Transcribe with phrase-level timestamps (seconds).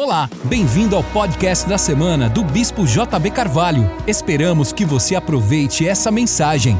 [0.00, 3.82] Olá, bem-vindo ao podcast da semana do Bispo JB Carvalho.
[4.06, 6.76] Esperamos que você aproveite essa mensagem.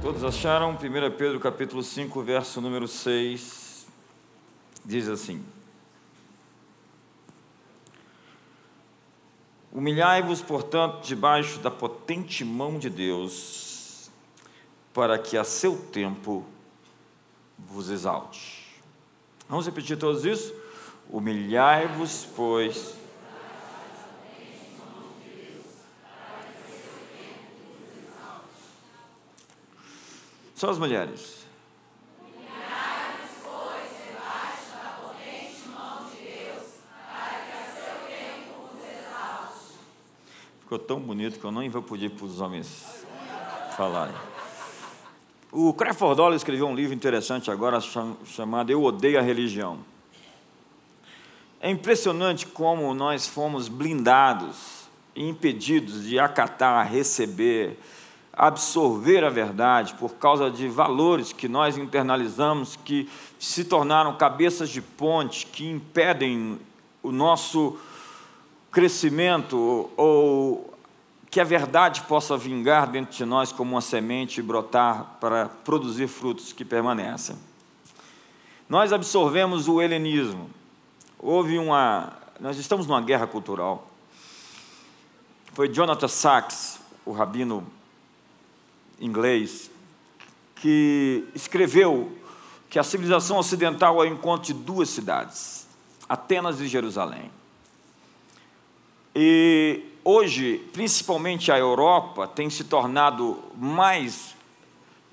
[0.00, 0.70] Todos acharam?
[0.70, 0.76] 1
[1.16, 3.84] Pedro capítulo 5, verso número 6,
[4.84, 5.44] diz assim:
[9.72, 13.67] Humilhai-vos, portanto, debaixo da potente mão de Deus,
[14.92, 16.44] para que a seu tempo
[17.58, 18.68] vos exalte.
[19.48, 20.54] Vamos repetir todos isso?
[21.10, 22.94] Humilhai-vos, pois.
[30.54, 31.38] Só as mulheres.
[40.60, 43.06] Ficou tão bonito que eu nem vou pedir para os homens
[43.74, 44.14] falarem.
[45.50, 47.80] O Crawford Dollar escreveu um livro interessante agora
[48.26, 49.78] chamado Eu Odeio a Religião.
[51.58, 57.78] É impressionante como nós fomos blindados e impedidos de acatar, receber,
[58.30, 64.82] absorver a verdade por causa de valores que nós internalizamos que se tornaram cabeças de
[64.82, 66.60] ponte que impedem
[67.02, 67.78] o nosso
[68.70, 70.67] crescimento ou
[71.30, 76.08] que a verdade possa vingar dentro de nós como uma semente e brotar para produzir
[76.08, 77.36] frutos que permanecem.
[78.68, 80.50] Nós absorvemos o helenismo.
[81.18, 82.12] Houve uma.
[82.40, 83.90] Nós estamos numa guerra cultural.
[85.52, 87.66] Foi Jonathan Sachs, o rabino
[89.00, 89.70] inglês,
[90.56, 92.16] que escreveu
[92.70, 95.66] que a civilização ocidental é o encontro de duas cidades,
[96.08, 97.30] Atenas e Jerusalém.
[99.14, 104.34] E hoje, principalmente a Europa, tem se tornado mais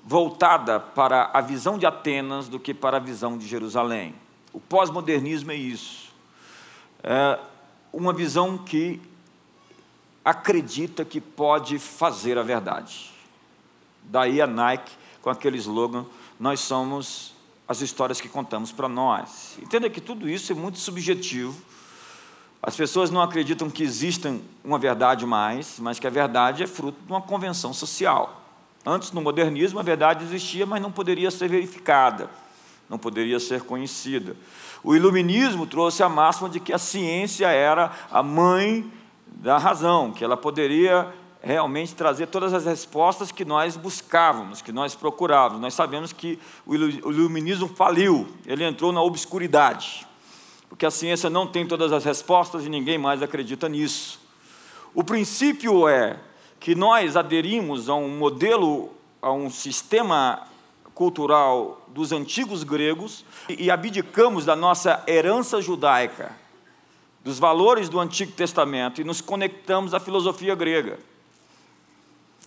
[0.02, 4.14] voltada para a visão de Atenas do que para a visão de Jerusalém.
[4.54, 6.10] O pós-modernismo é isso.
[7.02, 7.38] É
[7.92, 8.98] uma visão que
[10.24, 13.12] acredita que pode fazer a verdade.
[14.02, 16.06] Daí a Nike com aquele slogan:
[16.40, 17.34] Nós somos
[17.68, 19.58] as histórias que contamos para nós.
[19.60, 21.75] Entenda que tudo isso é muito subjetivo
[22.62, 24.34] as pessoas não acreditam que exista
[24.64, 28.42] uma verdade mais, mas que a verdade é fruto de uma convenção social.
[28.84, 32.30] Antes, no modernismo, a verdade existia, mas não poderia ser verificada,
[32.88, 34.36] não poderia ser conhecida.
[34.82, 38.90] O iluminismo trouxe a máxima de que a ciência era a mãe
[39.26, 41.12] da razão, que ela poderia
[41.42, 45.60] realmente trazer todas as respostas que nós buscávamos, que nós procurávamos.
[45.60, 50.06] Nós sabemos que o iluminismo faliu, ele entrou na obscuridade
[50.68, 54.20] porque a ciência não tem todas as respostas e ninguém mais acredita nisso.
[54.94, 56.18] O princípio é
[56.58, 58.90] que nós aderimos a um modelo,
[59.20, 60.46] a um sistema
[60.94, 66.34] cultural dos antigos gregos e abdicamos da nossa herança judaica,
[67.22, 70.98] dos valores do Antigo Testamento e nos conectamos à filosofia grega.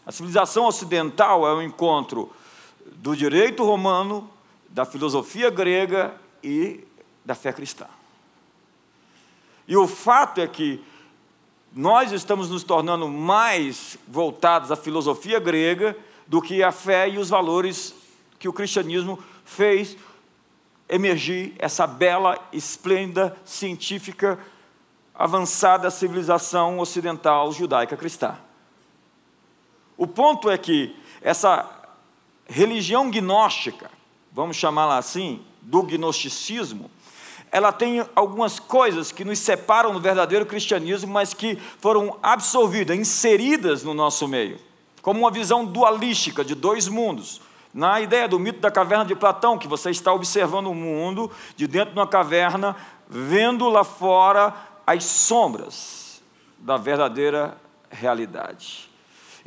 [0.05, 2.31] A civilização ocidental é o encontro
[2.95, 4.27] do direito romano,
[4.69, 6.83] da filosofia grega e
[7.23, 7.85] da fé cristã.
[9.69, 10.83] E o fato é que
[11.71, 17.29] nós estamos nos tornando mais voltados à filosofia grega do que à fé e os
[17.29, 17.93] valores
[18.39, 19.95] que o cristianismo fez
[20.89, 24.39] emergir essa bela, esplêndida, científica,
[25.13, 28.39] avançada civilização ocidental judaica cristã.
[29.95, 31.69] O ponto é que essa
[32.47, 33.91] religião gnóstica,
[34.31, 36.89] vamos chamá-la assim, do gnosticismo,
[37.51, 43.83] ela tem algumas coisas que nos separam do verdadeiro cristianismo, mas que foram absorvidas, inseridas
[43.83, 44.59] no nosso meio,
[45.01, 47.41] como uma visão dualística de dois mundos.
[47.73, 51.67] Na ideia do mito da caverna de Platão, que você está observando o mundo de
[51.67, 52.75] dentro de uma caverna,
[53.07, 54.53] vendo lá fora
[54.85, 56.21] as sombras
[56.57, 57.57] da verdadeira
[57.89, 58.88] realidade.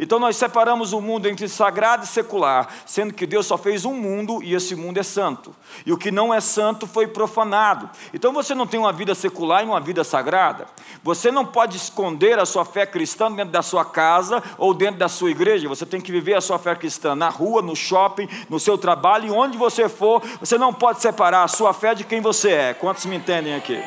[0.03, 3.95] Então nós separamos o mundo entre sagrado e secular, sendo que Deus só fez um
[3.95, 5.55] mundo e esse mundo é santo.
[5.87, 7.89] E o que não é santo foi profanado.
[8.13, 10.67] Então você não tem uma vida secular e uma vida sagrada.
[11.05, 15.09] Você não pode esconder a sua fé cristã dentro da sua casa ou dentro da
[15.09, 15.69] sua igreja.
[15.69, 19.29] Você tem que viver a sua fé cristã na rua, no shopping, no seu trabalho
[19.29, 20.21] e onde você for.
[20.41, 22.75] Você não pode separar a sua fé de quem você é.
[22.75, 23.81] Quantos me entendem aqui?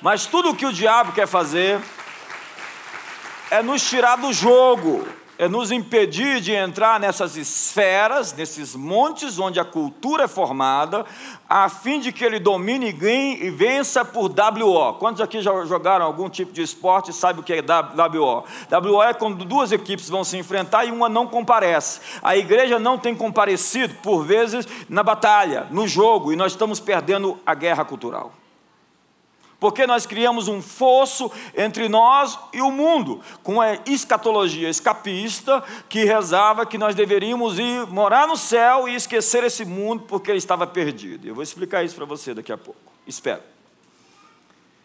[0.00, 1.80] Mas tudo o que o diabo quer fazer
[3.52, 5.06] é nos tirar do jogo,
[5.36, 11.04] é nos impedir de entrar nessas esferas, nesses montes onde a cultura é formada,
[11.46, 14.94] a fim de que ele domine e vença por WO.
[14.94, 18.44] Quantos aqui já jogaram algum tipo de esporte e sabem o que é WO?
[18.88, 22.00] WO é quando duas equipes vão se enfrentar e uma não comparece.
[22.22, 27.38] A igreja não tem comparecido, por vezes, na batalha, no jogo, e nós estamos perdendo
[27.44, 28.32] a guerra cultural
[29.62, 36.02] porque nós criamos um fosso entre nós e o mundo, com a escatologia escapista que
[36.02, 40.66] rezava que nós deveríamos ir morar no céu e esquecer esse mundo porque ele estava
[40.66, 41.28] perdido.
[41.28, 42.80] Eu vou explicar isso para você daqui a pouco.
[43.06, 43.40] Espero.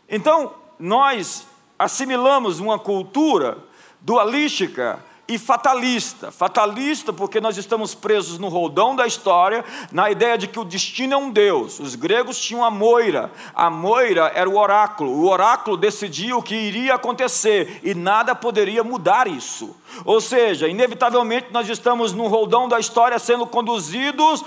[0.08, 1.48] Então, nós
[1.80, 3.58] assimilamos uma cultura
[4.00, 6.32] dualística e fatalista.
[6.32, 11.14] Fatalista porque nós estamos presos no roldão da história, na ideia de que o destino
[11.14, 11.80] é um Deus.
[11.80, 13.32] Os gregos tinham a moira.
[13.54, 15.12] A moira era o oráculo.
[15.12, 19.76] O oráculo decidia o que iria acontecer e nada poderia mudar isso.
[20.06, 24.46] Ou seja, inevitavelmente nós estamos no roldão da história sendo conduzidos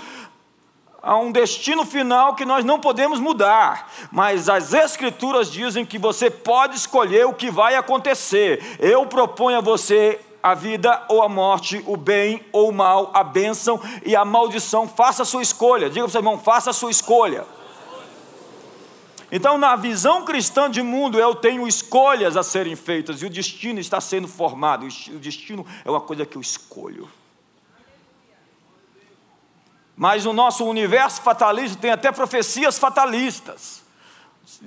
[1.03, 6.29] a um destino final que nós não podemos mudar, mas as Escrituras dizem que você
[6.29, 8.77] pode escolher o que vai acontecer.
[8.79, 13.23] Eu proponho a você a vida ou a morte, o bem ou o mal, a
[13.23, 14.87] bênção e a maldição.
[14.87, 15.89] Faça a sua escolha.
[15.89, 17.45] Diga para o seu irmão: faça a sua escolha.
[19.31, 23.79] Então, na visão cristã de mundo, eu tenho escolhas a serem feitas e o destino
[23.79, 24.85] está sendo formado.
[24.85, 27.09] O destino é uma coisa que eu escolho.
[29.95, 33.80] Mas o nosso universo fatalista tem até profecias fatalistas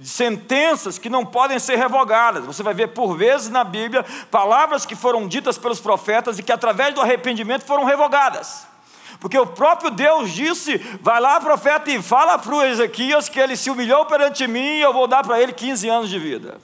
[0.02, 2.44] sentenças que não podem ser revogadas.
[2.44, 6.52] Você vai ver por vezes na Bíblia palavras que foram ditas pelos profetas e que
[6.52, 8.66] através do arrependimento foram revogadas.
[9.20, 13.56] Porque o próprio Deus disse: vai lá, profeta, e fala para o Ezequias que ele
[13.56, 16.58] se humilhou perante mim e eu vou dar para ele 15 anos de vida.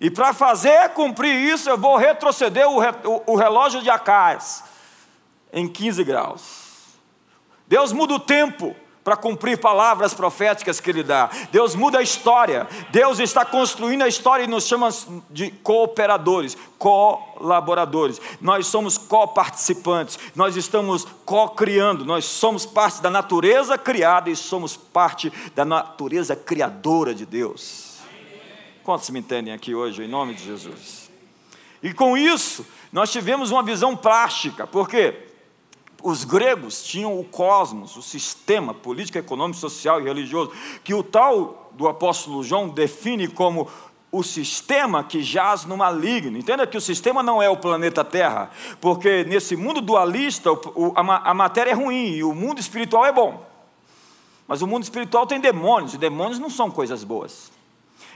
[0.00, 4.62] E para fazer cumprir isso, eu vou retroceder o, relógio de Acais
[5.52, 6.64] em 15 graus.
[7.66, 11.30] Deus muda o tempo para cumprir palavras proféticas que Ele dá.
[11.52, 12.66] Deus muda a história.
[12.90, 14.88] Deus está construindo a história e nos chama
[15.30, 18.18] de cooperadores, colaboradores.
[18.40, 20.18] Nós somos coparticipantes.
[20.34, 22.04] Nós estamos co-criando.
[22.06, 27.98] Nós somos parte da natureza criada e somos parte da natureza criadora de Deus.
[28.82, 31.10] Quantos me entendem aqui hoje, em nome de Jesus?
[31.82, 35.33] E com isso, nós tivemos uma visão plástica, por quê?
[36.04, 40.52] Os gregos tinham o cosmos, o sistema político, econômico, social e religioso,
[40.84, 43.66] que o tal do apóstolo João define como
[44.12, 46.36] o sistema que jaz no maligno.
[46.36, 48.50] Entenda que o sistema não é o planeta Terra,
[48.82, 50.50] porque nesse mundo dualista
[50.94, 53.42] a matéria é ruim e o mundo espiritual é bom.
[54.46, 57.50] Mas o mundo espiritual tem demônios, e demônios não são coisas boas.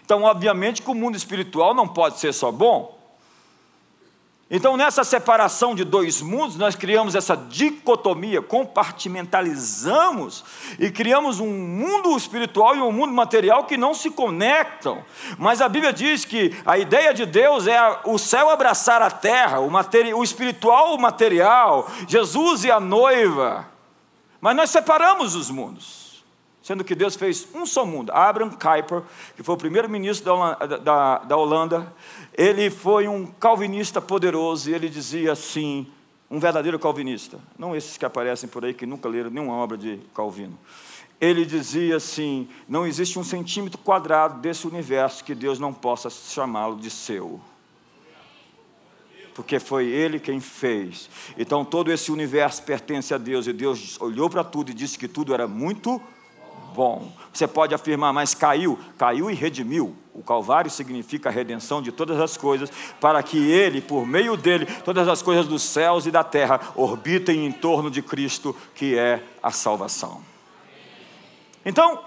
[0.05, 2.98] Então, obviamente que o mundo espiritual não pode ser só bom,
[4.51, 10.43] então, nessa separação de dois mundos, nós criamos essa dicotomia, compartimentalizamos
[10.79, 15.05] e criamos um mundo espiritual e um mundo material que não se conectam.
[15.37, 19.61] Mas a Bíblia diz que a ideia de Deus é o céu abraçar a terra,
[19.61, 19.71] o,
[20.17, 23.69] o espiritual o material, Jesus e a noiva.
[24.41, 25.98] Mas nós separamos os mundos,
[26.69, 28.13] sendo que Deus fez um só mundo.
[28.13, 29.03] Abraham Kuyper,
[29.35, 31.95] que foi o primeiro ministro da Holanda, da, da Holanda
[32.35, 35.87] ele foi um calvinista poderoso e ele dizia assim,
[36.31, 39.99] um verdadeiro calvinista, não esses que aparecem por aí que nunca leram nenhuma obra de
[40.15, 40.59] Calvino.
[41.19, 46.77] Ele dizia assim: não existe um centímetro quadrado desse universo que Deus não possa chamá-lo
[46.77, 47.41] de seu.
[49.35, 51.09] Porque foi Ele quem fez.
[51.39, 53.47] Então todo esse universo pertence a Deus.
[53.47, 56.01] E Deus olhou para tudo e disse que tudo era muito
[56.75, 57.13] bom.
[57.33, 59.97] Você pode afirmar, mas caiu, caiu e redimiu.
[60.13, 62.71] O Calvário significa a redenção de todas as coisas,
[63.01, 67.47] para que Ele, por meio dele, todas as coisas dos céus e da terra orbitem
[67.47, 70.23] em torno de Cristo, que é a salvação.
[71.65, 72.01] Então,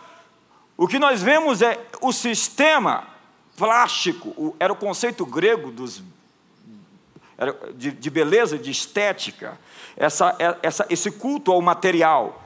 [0.75, 3.07] o que nós vemos é o sistema
[3.55, 6.03] plástico, era o conceito grego dos,
[7.75, 9.59] de, beleza, de estética,
[9.95, 12.43] essa, essa, esse culto ao material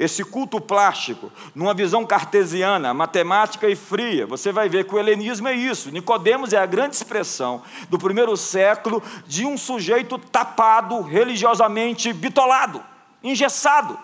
[0.00, 4.26] esse culto plástico, numa visão cartesiana, matemática e fria.
[4.26, 5.90] Você vai ver que o helenismo é isso.
[5.90, 12.82] Nicodemos é a grande expressão do primeiro século de um sujeito tapado, religiosamente bitolado,
[13.22, 13.98] engessado.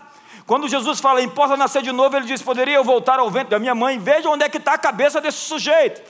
[0.46, 3.58] Quando Jesus fala, importa nascer de novo, ele diz: Poderia eu voltar ao ventre da
[3.58, 3.98] minha mãe?
[3.98, 6.02] Veja onde é que está a cabeça desse sujeito.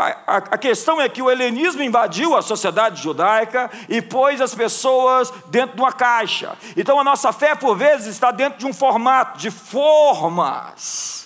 [0.00, 5.32] A, a, questão é que o helenismo invadiu a sociedade judaica e pôs as pessoas
[5.48, 6.56] dentro de uma caixa.
[6.76, 11.17] Então a nossa fé, por vezes, está dentro de um formato, de formas.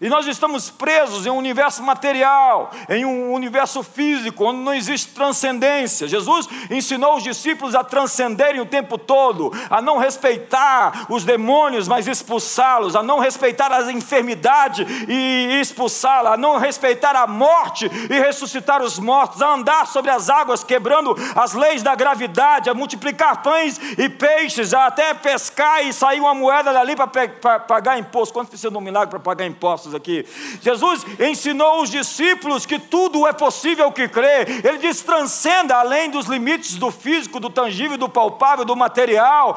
[0.00, 5.12] E nós estamos presos em um universo material, em um universo físico, onde não existe
[5.12, 6.06] transcendência.
[6.06, 12.06] Jesus ensinou os discípulos a transcenderem o tempo todo, a não respeitar os demônios, mas
[12.06, 18.80] expulsá-los, a não respeitar a enfermidade e expulsá-la, a não respeitar a morte e ressuscitar
[18.82, 23.80] os mortos, a andar sobre as águas, quebrando as leis da gravidade, a multiplicar pães
[23.98, 28.32] e peixes, a até pescar e sair uma moeda dali para pagar imposto.
[28.32, 29.87] Quanto precisa de um milagre para pagar impostos?
[29.94, 30.26] Aqui.
[30.62, 34.46] Jesus ensinou os discípulos que tudo é possível que crê.
[34.64, 39.56] Ele diz: transcenda além dos limites do físico, do tangível, do palpável, do material.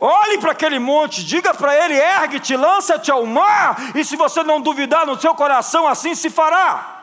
[0.00, 4.60] Olhe para aquele monte, diga para ele: ergue-te, lança-te ao mar, e se você não
[4.60, 7.00] duvidar no seu coração, assim se fará.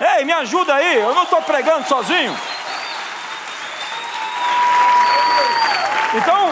[0.00, 2.36] Ei, me ajuda aí, eu não estou pregando sozinho.
[6.14, 6.43] Então,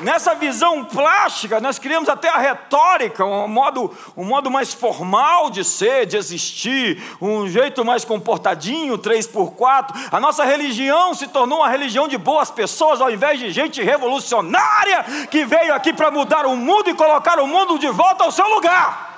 [0.00, 5.64] Nessa visão plástica, nós criamos até a retórica, um modo, um modo mais formal de
[5.64, 9.96] ser, de existir, um jeito mais comportadinho, três por quatro.
[10.10, 15.04] A nossa religião se tornou uma religião de boas pessoas, ao invés de gente revolucionária
[15.30, 18.48] que veio aqui para mudar o mundo e colocar o mundo de volta ao seu
[18.48, 19.12] lugar.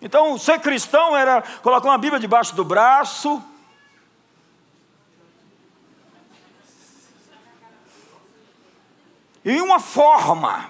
[0.00, 3.42] Então, ser cristão era colocar uma Bíblia debaixo do braço,
[9.46, 10.68] em uma forma,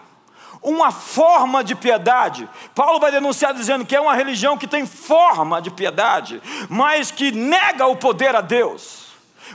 [0.62, 2.46] uma forma de piedade.
[2.74, 7.32] Paulo vai denunciar dizendo que é uma religião que tem forma de piedade, mas que
[7.32, 9.06] nega o poder a Deus.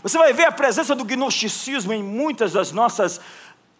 [0.02, 3.22] Você vai ver a presença do gnosticismo em muitas das nossas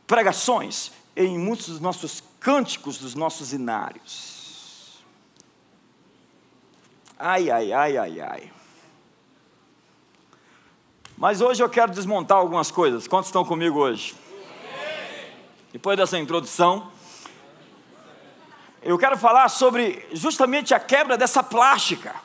[0.06, 5.02] pregações, em muitos dos nossos cânticos, dos nossos inários.
[7.18, 8.52] Ai, ai, ai, ai, ai.
[11.18, 13.08] Mas hoje eu quero desmontar algumas coisas.
[13.08, 14.16] Quantos estão comigo hoje?
[15.72, 16.92] Depois dessa introdução,
[18.82, 22.16] eu quero falar sobre justamente a quebra dessa plástica.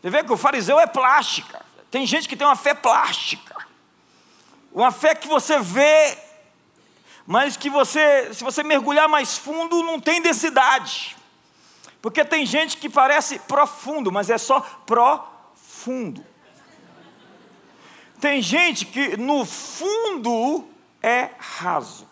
[0.00, 1.64] Você vê que o fariseu é plástica.
[1.90, 3.56] Tem gente que tem uma fé plástica.
[4.72, 6.16] Uma fé que você vê,
[7.26, 11.16] mas que você, se você mergulhar mais fundo, não tem densidade.
[12.00, 16.24] Porque tem gente que parece profundo, mas é só profundo.
[18.20, 20.69] Tem gente que no fundo
[21.02, 22.08] é raso.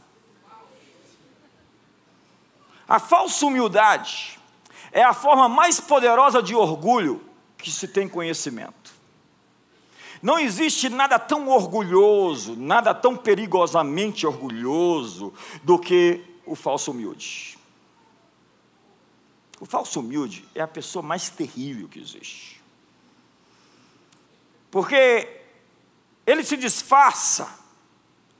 [2.88, 4.38] A falsa humildade
[4.90, 7.23] é a forma mais poderosa de orgulho
[7.57, 8.92] que se tem conhecimento.
[10.23, 17.59] Não existe nada tão orgulhoso, nada tão perigosamente orgulhoso do que o falso humilde.
[19.61, 22.61] O falso humilde é a pessoa mais terrível que existe.
[24.71, 25.42] Porque
[26.26, 27.49] ele se disfarça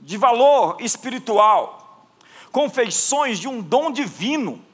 [0.01, 2.07] de valor espiritual,
[2.51, 4.65] confeições de um dom divino.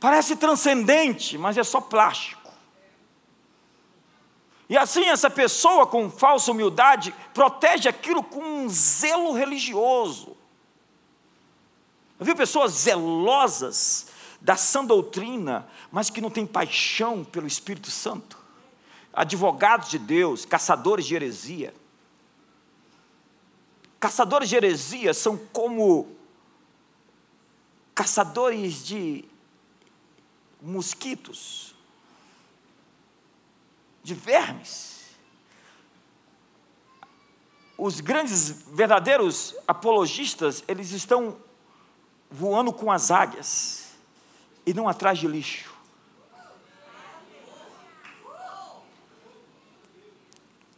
[0.00, 2.38] Parece transcendente, mas é só plástico.
[4.68, 10.36] E assim, essa pessoa com falsa humildade protege aquilo com um zelo religioso.
[12.20, 14.08] Viu pessoas zelosas
[14.40, 18.37] da sã doutrina, mas que não têm paixão pelo Espírito Santo?
[19.12, 21.74] Advogados de Deus, caçadores de heresia.
[24.00, 26.16] Caçadores de heresia são como
[27.94, 29.24] caçadores de
[30.62, 31.74] mosquitos,
[34.04, 34.98] de vermes.
[37.76, 41.36] Os grandes, verdadeiros apologistas, eles estão
[42.30, 43.92] voando com as águias
[44.66, 45.77] e não atrás de lixo.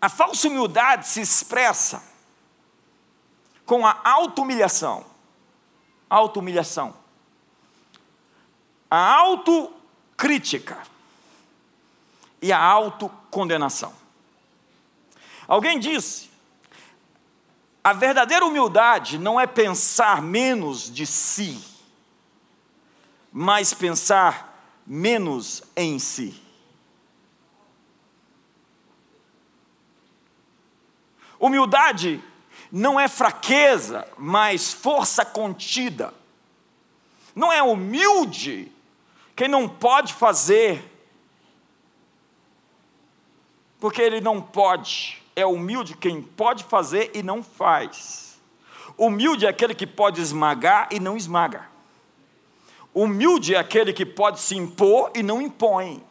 [0.00, 2.02] A falsa humildade se expressa
[3.66, 5.04] com a auto-humilhação.
[6.08, 6.94] Auto-humilhação.
[8.90, 10.78] A autocrítica
[12.42, 13.92] e a autocondenação.
[15.46, 16.30] Alguém disse:
[17.82, 21.62] a verdadeira humildade não é pensar menos de si,
[23.32, 26.40] mas pensar menos em si.
[31.40, 32.22] Humildade
[32.70, 36.12] não é fraqueza, mas força contida.
[37.34, 38.70] Não é humilde
[39.34, 40.84] quem não pode fazer,
[43.80, 45.22] porque ele não pode.
[45.34, 48.38] É humilde quem pode fazer e não faz.
[48.98, 51.66] Humilde é aquele que pode esmagar e não esmaga.
[52.92, 56.04] Humilde é aquele que pode se impor e não impõe.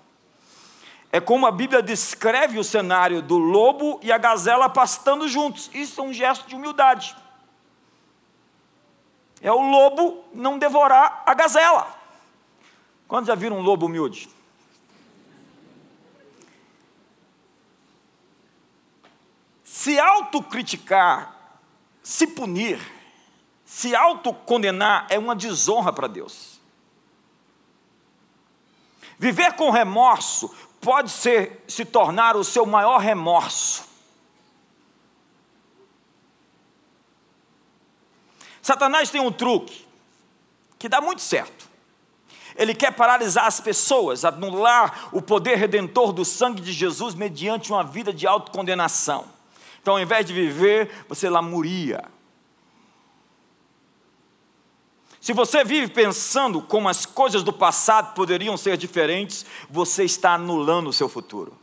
[1.12, 5.70] É como a Bíblia descreve o cenário do lobo e a gazela pastando juntos.
[5.74, 7.16] Isso é um gesto de humildade.
[9.42, 11.88] É o lobo não devorar a gazela.
[13.08, 14.30] Quando já viram um lobo humilde?
[19.64, 21.34] Se autocriticar,
[22.04, 22.80] se punir,
[23.66, 26.60] se autocondenar é uma desonra para Deus.
[29.18, 33.84] Viver com remorso pode ser se tornar o seu maior remorso.
[38.62, 39.86] Satanás tem um truque
[40.78, 41.68] que dá muito certo.
[42.56, 47.84] Ele quer paralisar as pessoas, anular o poder redentor do sangue de Jesus mediante uma
[47.84, 49.26] vida de autocondenação.
[49.82, 52.04] Então, ao invés de viver, você lamuria.
[55.22, 60.88] Se você vive pensando como as coisas do passado poderiam ser diferentes, você está anulando
[60.88, 61.58] o seu futuro.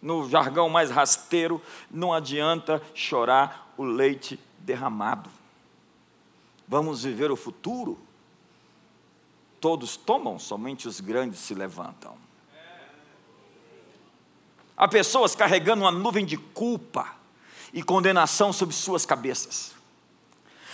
[0.00, 5.30] No jargão mais rasteiro, não adianta chorar o leite derramado.
[6.68, 7.98] Vamos viver o futuro.
[9.58, 12.18] Todos tomam, somente os grandes se levantam.
[14.76, 17.23] Há pessoas carregando uma nuvem de culpa
[17.74, 19.74] e condenação sobre suas cabeças.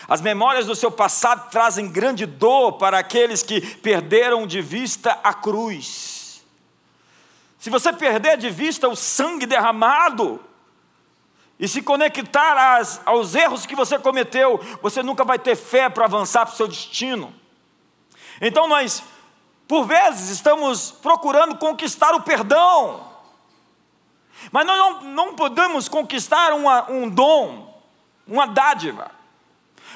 [0.07, 5.33] As memórias do seu passado trazem grande dor para aqueles que perderam de vista a
[5.33, 6.43] cruz.
[7.59, 10.45] Se você perder de vista o sangue derramado
[11.59, 16.05] e se conectar às, aos erros que você cometeu, você nunca vai ter fé para
[16.05, 17.35] avançar para o seu destino.
[18.41, 19.03] Então nós,
[19.67, 23.10] por vezes, estamos procurando conquistar o perdão
[24.51, 27.81] mas nós não, não podemos conquistar uma, um dom,
[28.27, 29.11] uma dádiva.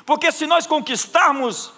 [0.05, 1.73] Porque se nós conquistarmos,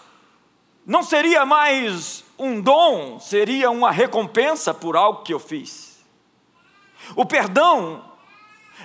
[0.84, 6.04] não seria mais um dom, seria uma recompensa por algo que eu fiz.
[7.14, 8.04] O perdão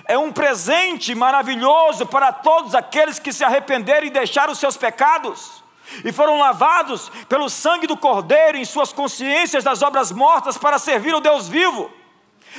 [0.06, 5.62] é um presente maravilhoso para todos aqueles que se arrependeram e deixaram os seus pecados
[6.04, 11.14] e foram lavados pelo sangue do Cordeiro em suas consciências das obras mortas para servir
[11.14, 11.90] o Deus vivo.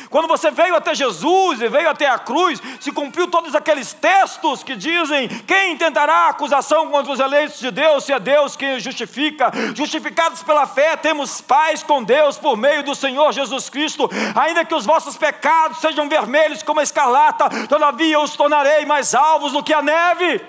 [0.10, 4.64] Quando você veio até Jesus e veio até a cruz, se cumpriu todos aqueles textos
[4.64, 9.51] que dizem: quem tentará acusação contra os eleitos de Deus, se é Deus quem justifica?
[9.75, 14.75] Justificados pela fé, temos paz com Deus por meio do Senhor Jesus Cristo, ainda que
[14.75, 19.74] os vossos pecados sejam vermelhos como a escarlata, todavia os tornarei mais alvos do que
[19.74, 20.42] a neve.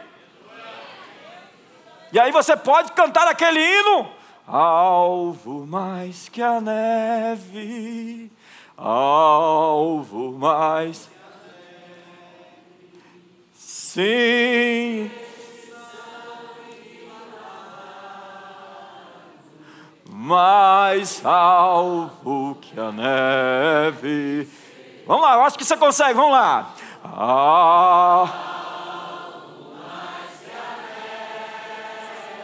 [2.12, 4.08] E aí você pode cantar aquele hino:
[4.46, 8.30] Alvo mais que a neve
[8.76, 11.10] alvo mais.
[13.54, 15.10] Sim.
[20.06, 24.48] Mais alvo que a neve.
[25.06, 26.70] Vamos lá, eu acho que você consegue, vamos lá.
[27.04, 28.28] Ah.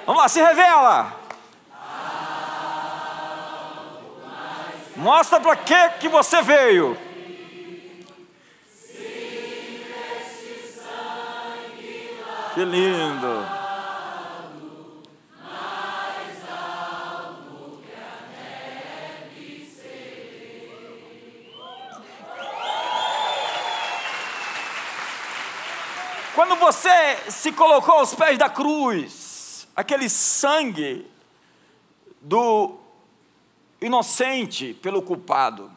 [0.05, 1.20] Vamos lá, se revela.
[5.01, 6.95] Mostra para que que você veio.
[12.53, 13.47] Que lindo.
[26.35, 26.91] Quando você
[27.31, 31.11] se colocou aos pés da cruz, aquele sangue
[32.21, 32.80] do
[33.81, 35.71] inocente pelo culpado.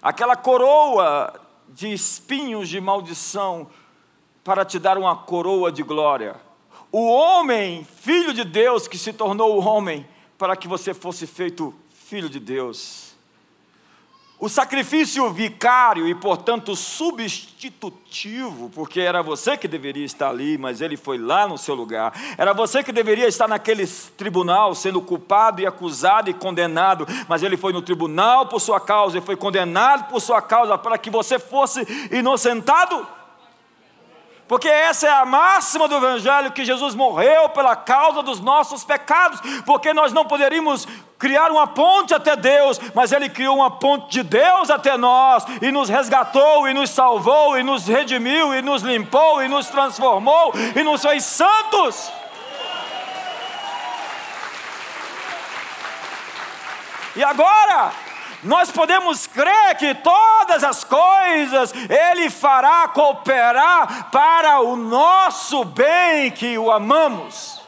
[0.00, 3.68] Aquela coroa de espinhos de maldição
[4.42, 6.36] para te dar uma coroa de glória.
[6.92, 10.06] O homem, filho de Deus, que se tornou homem
[10.38, 13.03] para que você fosse feito filho de Deus.
[14.44, 20.98] O sacrifício vicário e, portanto, substitutivo, porque era você que deveria estar ali, mas ele
[20.98, 22.12] foi lá no seu lugar.
[22.36, 27.56] Era você que deveria estar naquele tribunal, sendo culpado e acusado e condenado, mas ele
[27.56, 31.38] foi no tribunal por sua causa e foi condenado por sua causa para que você
[31.38, 31.80] fosse
[32.12, 33.23] inocentado.
[34.54, 39.40] Porque essa é a máxima do Evangelho que Jesus morreu pela causa dos nossos pecados,
[39.66, 40.86] porque nós não poderíamos
[41.18, 45.72] criar uma ponte até Deus, mas Ele criou uma ponte de Deus até nós, e
[45.72, 50.84] nos resgatou, e nos salvou, e nos redimiu, e nos limpou, e nos transformou, e
[50.84, 52.12] nos fez santos.
[57.16, 57.90] E agora,
[58.44, 66.56] nós podemos crer que todas as coisas Ele fará cooperar para o nosso bem que
[66.56, 67.60] o amamos.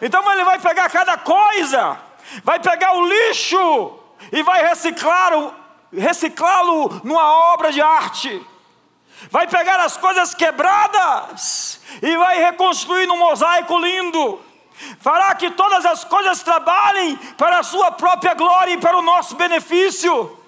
[0.00, 2.08] Então Ele vai pegar cada coisa
[2.44, 3.98] vai pegar o lixo
[4.32, 5.54] e vai reciclá-lo
[5.90, 8.46] reciclá-lo numa obra de arte.
[9.30, 14.38] Vai pegar as coisas quebradas e vai reconstruir num mosaico lindo.
[15.00, 19.34] Fará que todas as coisas trabalhem para a sua própria glória e para o nosso
[19.36, 20.38] benefício.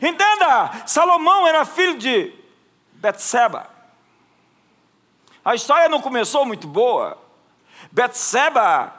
[0.00, 2.32] Entenda, Salomão era filho de
[2.92, 3.68] Betseba.
[5.44, 7.18] A história não começou muito boa.
[7.90, 8.94] Betseba,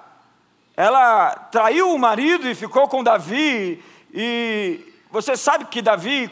[0.76, 6.30] ela traiu o marido e ficou com Davi e você sabe que Davi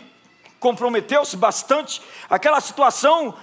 [0.60, 2.02] comprometeu-se bastante.
[2.30, 3.34] Aquela situação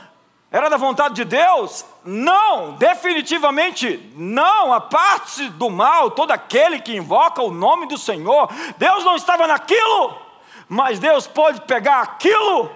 [0.56, 1.84] era da vontade de Deus?
[2.04, 4.72] Não, definitivamente não.
[4.72, 9.46] A parte do mal, todo aquele que invoca o nome do Senhor, Deus não estava
[9.46, 10.16] naquilo,
[10.68, 12.70] mas Deus pode pegar aquilo.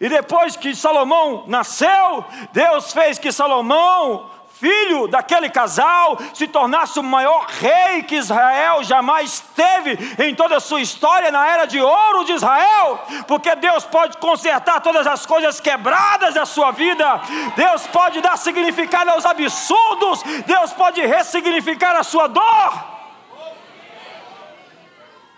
[0.00, 7.02] E depois que Salomão nasceu, Deus fez que Salomão filho daquele casal se tornasse o
[7.02, 12.24] maior rei que Israel jamais teve em toda a sua história na era de ouro
[12.24, 17.20] de Israel, porque Deus pode consertar todas as coisas quebradas da sua vida,
[17.56, 22.98] Deus pode dar significado aos absurdos, Deus pode ressignificar a sua dor.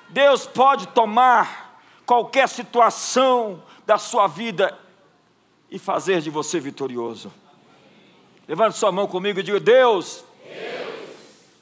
[0.09, 4.76] Deus pode tomar qualquer situação da sua vida
[5.70, 7.33] e fazer de você vitorioso.
[8.50, 11.06] Levante sua mão comigo e diga: Deus, Deus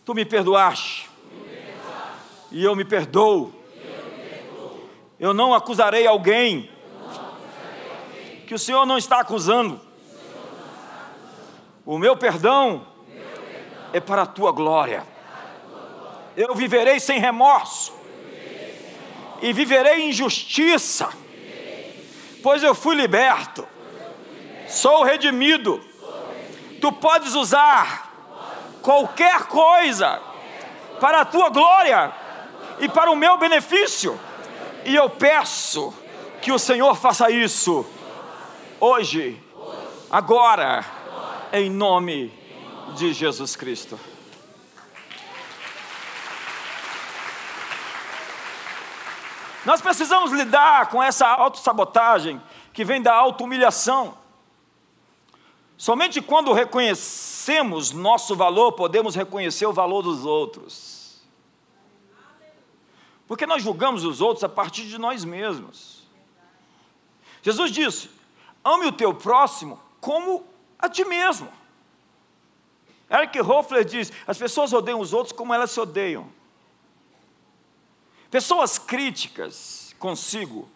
[0.06, 3.52] tu me perdoaste, tu me perdoaste e eu me perdoo.
[5.20, 6.70] Eu, não acusarei alguém,
[8.46, 9.78] que o Senhor não está acusando.
[11.84, 12.86] O meu perdão,
[13.92, 15.06] é para a tua glória.
[16.34, 17.92] Eu viverei sem remorso
[19.42, 21.10] e viverei em justiça,
[22.42, 23.68] pois eu fui liberto,
[24.66, 25.86] sou redimido
[26.80, 28.12] Tu podes usar
[28.82, 30.20] qualquer coisa
[31.00, 32.12] para a tua glória
[32.80, 34.18] e para o meu benefício.
[34.84, 35.92] E eu peço
[36.40, 37.84] que o Senhor faça isso
[38.80, 39.42] hoje,
[40.10, 40.84] agora,
[41.52, 42.32] em nome
[42.94, 43.98] de Jesus Cristo.
[49.64, 52.40] Nós precisamos lidar com essa autossabotagem
[52.72, 54.16] que vem da auto-humilhação.
[55.78, 61.22] Somente quando reconhecemos nosso valor, podemos reconhecer o valor dos outros.
[63.28, 66.02] Porque nós julgamos os outros a partir de nós mesmos.
[67.42, 68.10] Jesus disse:
[68.64, 70.44] ame o teu próximo como
[70.76, 71.48] a ti mesmo.
[73.08, 76.28] Eric Hoffler diz: as pessoas odeiam os outros como elas se odeiam.
[78.32, 80.68] Pessoas críticas consigo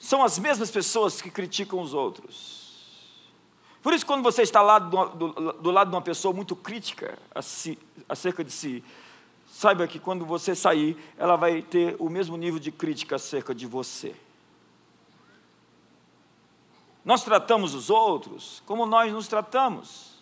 [0.00, 2.59] são as mesmas pessoas que criticam os outros.
[3.82, 7.18] Por isso, quando você está lá do, do, do lado de uma pessoa muito crítica
[7.34, 8.84] a si, acerca de si,
[9.50, 13.66] saiba que quando você sair, ela vai ter o mesmo nível de crítica acerca de
[13.66, 14.14] você.
[17.02, 20.20] Nós tratamos os outros como nós nos tratamos.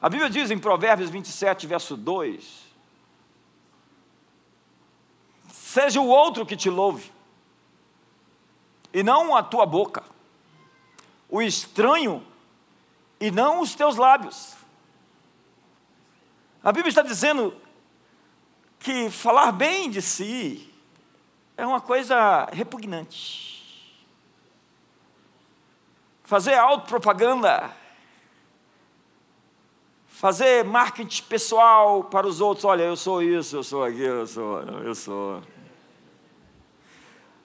[0.00, 2.62] A Bíblia diz em Provérbios 27, verso 2:
[5.48, 7.12] Seja o outro que te louve,
[8.92, 10.02] e não a tua boca.
[11.28, 12.26] O estranho
[13.22, 14.54] e não os teus lábios.
[16.60, 17.54] A Bíblia está dizendo
[18.80, 20.68] que falar bem de si
[21.56, 24.02] é uma coisa repugnante.
[26.24, 27.70] Fazer autopropaganda,
[30.08, 34.60] fazer marketing pessoal para os outros, olha, eu sou isso, eu sou aquilo, eu sou,
[34.60, 35.42] eu sou.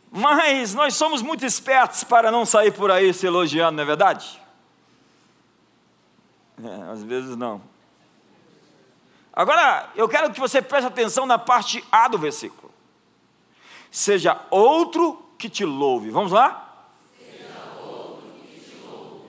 [0.10, 4.47] Mas nós somos muito espertos para não sair por aí se elogiando, não é verdade?
[6.64, 7.62] É, às vezes não.
[9.32, 12.74] Agora, eu quero que você preste atenção na parte A do versículo.
[13.92, 16.10] Seja outro que te louve.
[16.10, 16.90] Vamos lá?
[17.20, 19.28] Seja outro que te louve.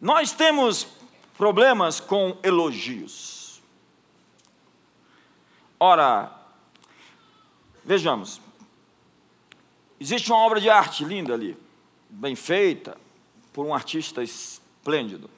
[0.00, 0.86] Nós temos
[1.36, 3.62] problemas com elogios.
[5.78, 6.32] Ora,
[7.84, 8.40] vejamos.
[10.00, 11.56] Existe uma obra de arte linda ali,
[12.08, 12.96] bem feita,
[13.52, 15.30] por um artista esplêndido.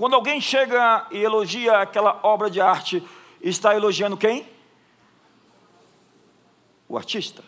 [0.00, 3.06] Quando alguém chega e elogia aquela obra de arte,
[3.38, 4.48] está elogiando quem?
[6.88, 7.44] O artista.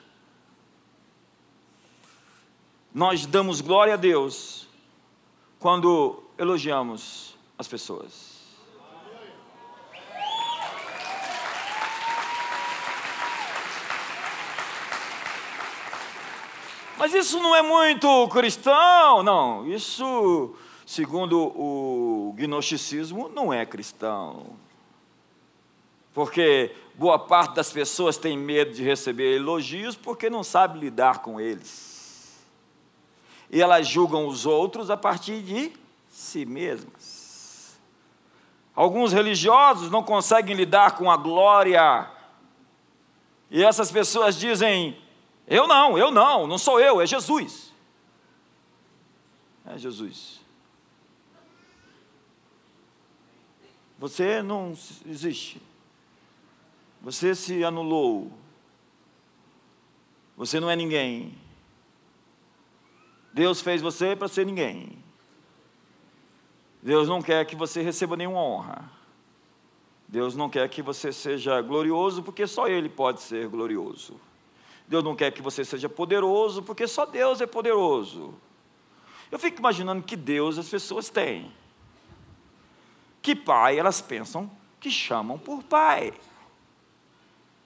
[2.93, 4.69] Nós damos glória a Deus
[5.59, 8.43] quando elogiamos as pessoas.
[16.99, 19.67] Mas isso não é muito cristão, não.
[19.67, 20.55] Isso
[20.93, 24.57] segundo o gnosticismo, não é cristão.
[26.13, 31.41] Porque boa parte das pessoas tem medo de receber elogios porque não sabe lidar com
[31.41, 32.43] eles.
[33.51, 35.73] E elas julgam os outros a partir de
[36.09, 37.79] si mesmas.
[38.75, 42.11] Alguns religiosos não conseguem lidar com a glória.
[43.51, 44.99] E essas pessoas dizem:
[45.47, 47.73] Eu não, eu não, não sou eu, é Jesus.
[49.67, 50.42] É Jesus.
[54.03, 55.63] Você não existe.
[57.01, 58.33] Você se anulou.
[60.37, 61.39] Você não é ninguém.
[63.33, 64.99] Deus fez você para ser ninguém.
[66.83, 68.91] Deus não quer que você receba nenhuma honra.
[70.09, 74.21] Deus não quer que você seja glorioso, porque só Ele pode ser glorioso.
[74.89, 78.35] Deus não quer que você seja poderoso, porque só Deus é poderoso.
[79.31, 81.62] Eu fico imaginando que Deus as pessoas têm.
[83.23, 86.13] Que pai elas pensam que chamam por pai.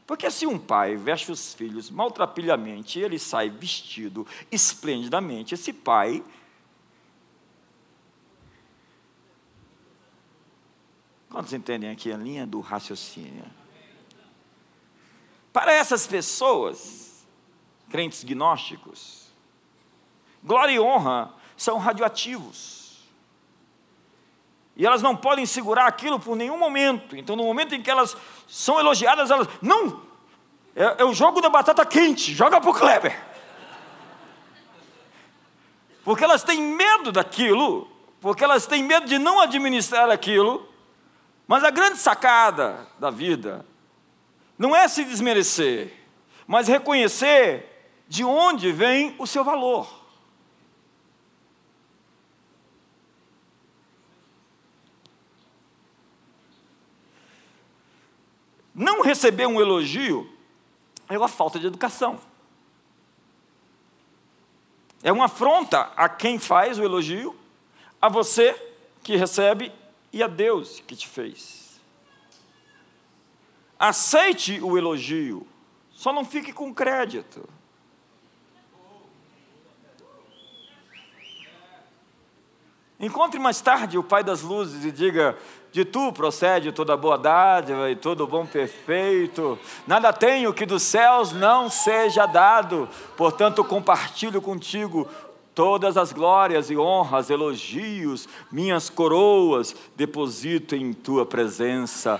[0.06, 6.22] Porque se um pai veste os filhos maltrapilhamente ele sai vestido esplendidamente, esse pai
[11.36, 13.44] Quantos entendem aqui a linha do raciocínio?
[15.52, 17.26] Para essas pessoas,
[17.90, 19.30] crentes gnósticos,
[20.42, 22.85] glória e honra são radioativos.
[24.76, 27.16] E elas não podem segurar aquilo por nenhum momento.
[27.16, 28.14] Então, no momento em que elas
[28.46, 29.48] são elogiadas, elas.
[29.62, 30.02] Não!
[30.74, 33.18] É, é o jogo da batata quente, joga para o Kleber.
[36.04, 40.68] Porque elas têm medo daquilo, porque elas têm medo de não administrar aquilo.
[41.48, 43.64] Mas a grande sacada da vida
[44.58, 45.92] não é se desmerecer,
[46.46, 50.05] mas reconhecer de onde vem o seu valor.
[58.76, 60.30] Não receber um elogio
[61.08, 62.20] é uma falta de educação.
[65.02, 67.34] É uma afronta a quem faz o elogio,
[68.02, 68.54] a você
[69.02, 69.72] que recebe
[70.12, 71.80] e a Deus que te fez.
[73.78, 75.46] Aceite o elogio,
[75.90, 77.48] só não fique com crédito.
[83.00, 85.38] Encontre mais tarde o Pai das Luzes e diga:
[85.76, 89.58] De tu procede toda boa dádiva e todo bom perfeito.
[89.86, 95.06] Nada tenho que dos céus não seja dado, portanto compartilho contigo
[95.54, 102.18] todas as glórias e honras, elogios, minhas coroas, deposito em tua presença.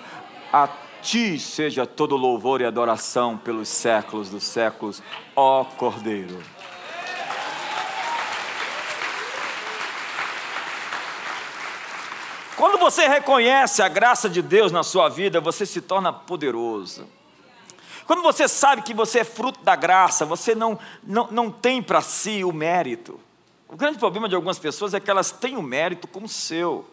[0.53, 0.69] A
[1.01, 5.03] ti seja todo louvor e adoração pelos séculos dos séculos,
[5.35, 6.37] ó Cordeiro.
[12.57, 17.07] Quando você reconhece a graça de Deus na sua vida, você se torna poderoso.
[18.07, 22.01] Quando você sabe que você é fruto da graça, você não, não, não tem para
[22.01, 23.21] si o mérito.
[23.69, 26.89] O grande problema de algumas pessoas é que elas têm o mérito como seu.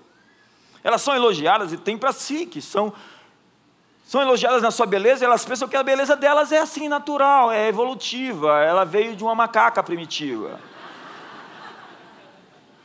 [0.83, 2.91] Elas são elogiadas e têm para si, que são,
[4.05, 7.51] são elogiadas na sua beleza, e elas pensam que a beleza delas é assim, natural,
[7.51, 10.59] é evolutiva, ela veio de uma macaca primitiva.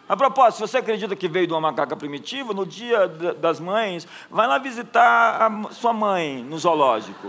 [0.09, 4.09] A propósito, se você acredita que veio de uma macaca primitiva, no dia das mães,
[4.31, 7.29] vai lá visitar a sua mãe no zoológico.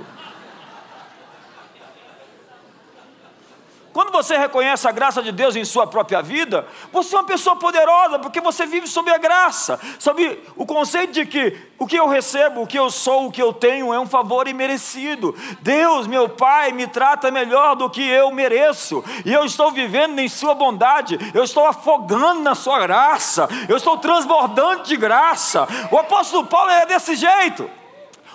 [3.99, 7.57] Quando você reconhece a graça de Deus em sua própria vida, você é uma pessoa
[7.57, 12.07] poderosa, porque você vive sob a graça, sob o conceito de que o que eu
[12.07, 15.35] recebo, o que eu sou, o que eu tenho é um favor imerecido.
[15.59, 20.29] Deus, meu Pai, me trata melhor do que eu mereço, e eu estou vivendo em
[20.29, 25.67] Sua bondade, eu estou afogando na Sua graça, eu estou transbordando de graça.
[25.91, 27.69] O apóstolo Paulo é desse jeito.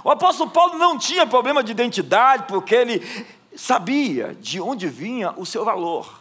[0.05, 3.24] O apóstolo Paulo não tinha problema de identidade, porque ele
[3.56, 6.20] sabia de onde vinha o seu valor,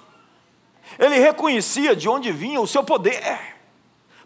[0.99, 3.39] ele reconhecia de onde vinha o seu poder.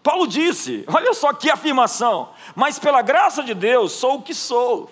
[0.04, 4.89] Paulo disse: olha só que afirmação, mas pela graça de Deus sou o que sou,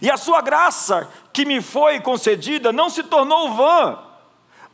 [0.00, 3.98] e a sua graça que me foi concedida não se tornou vã.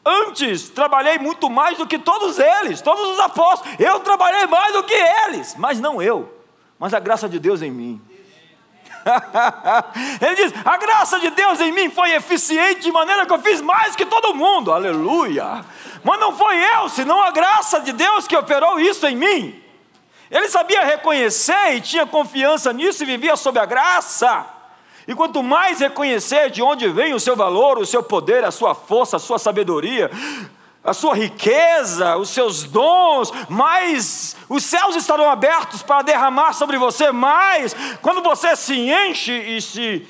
[0.05, 3.75] Antes trabalhei muito mais do que todos eles, todos os apóstolos.
[3.81, 6.33] Eu trabalhei mais do que eles, mas não eu,
[6.79, 8.01] mas a graça de Deus em mim.
[10.21, 13.61] Ele diz: a graça de Deus em mim foi eficiente de maneira que eu fiz
[13.61, 15.65] mais que todo mundo, aleluia.
[16.03, 19.63] Mas não foi eu, senão a graça de Deus que operou isso em mim.
[20.31, 24.45] Ele sabia reconhecer e tinha confiança nisso e vivia sob a graça.
[25.07, 28.75] E quanto mais reconhecer de onde vem o seu valor, o seu poder, a sua
[28.75, 30.11] força, a sua sabedoria,
[30.87, 37.11] a sua riqueza, os seus dons, mais os céus estarão abertos para derramar sobre você
[37.11, 37.75] mais.
[38.01, 40.09] Quando você se enche e se.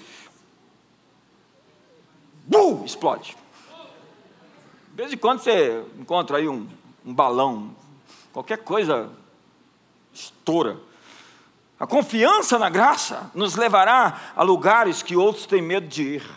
[2.44, 3.36] Bum, explode.
[4.90, 6.68] De vez em quando você encontra aí um,
[7.04, 7.74] um balão,
[8.32, 9.10] qualquer coisa
[10.12, 10.78] estoura.
[11.78, 16.30] A confiança na graça nos levará a lugares que outros têm medo de ir.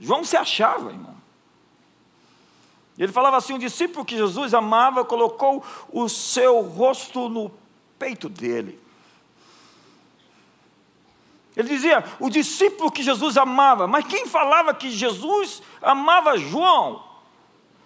[0.00, 1.17] João se achava, irmão.
[2.98, 7.50] Ele falava assim: o discípulo que Jesus amava colocou o seu rosto no
[7.98, 8.80] peito dele.
[11.56, 17.02] Ele dizia, o discípulo que Jesus amava, mas quem falava que Jesus amava João?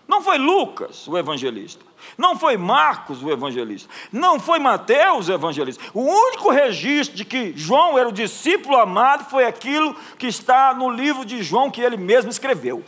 [0.07, 1.83] Não foi Lucas, o evangelista.
[2.19, 5.83] Não foi Marcos o evangelista, não foi Mateus o evangelista.
[5.95, 10.91] O único registro de que João era o discípulo amado foi aquilo que está no
[10.91, 12.85] livro de João que ele mesmo escreveu.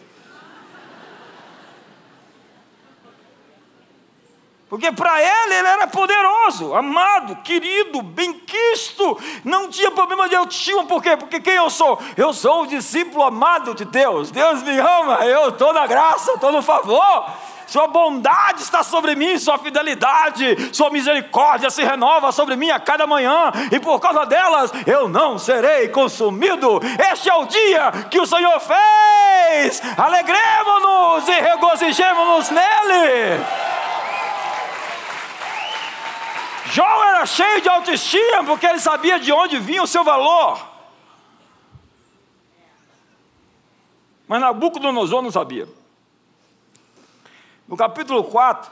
[4.74, 11.00] Porque para ele ele era poderoso, amado, querido, benquisto, não tinha problema de autoestima, por
[11.00, 11.16] quê?
[11.16, 11.96] Porque quem eu sou?
[12.16, 16.50] Eu sou o discípulo amado de Deus, Deus me ama, eu estou na graça, estou
[16.50, 17.24] no favor.
[17.68, 23.06] Sua bondade está sobre mim, Sua fidelidade, Sua misericórdia se renova sobre mim a cada
[23.06, 26.80] manhã, e por causa delas eu não serei consumido.
[27.12, 33.63] Este é o dia que o Senhor fez, alegremos-nos e regozijemos-nos nele.
[36.74, 40.60] João era cheio de autoestima porque ele sabia de onde vinha o seu valor.
[44.26, 45.68] Mas Nabucodonosor não sabia
[47.68, 48.70] no capítulo 4,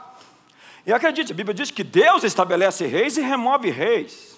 [0.85, 4.37] e acredite, a Bíblia diz que Deus estabelece reis e remove reis.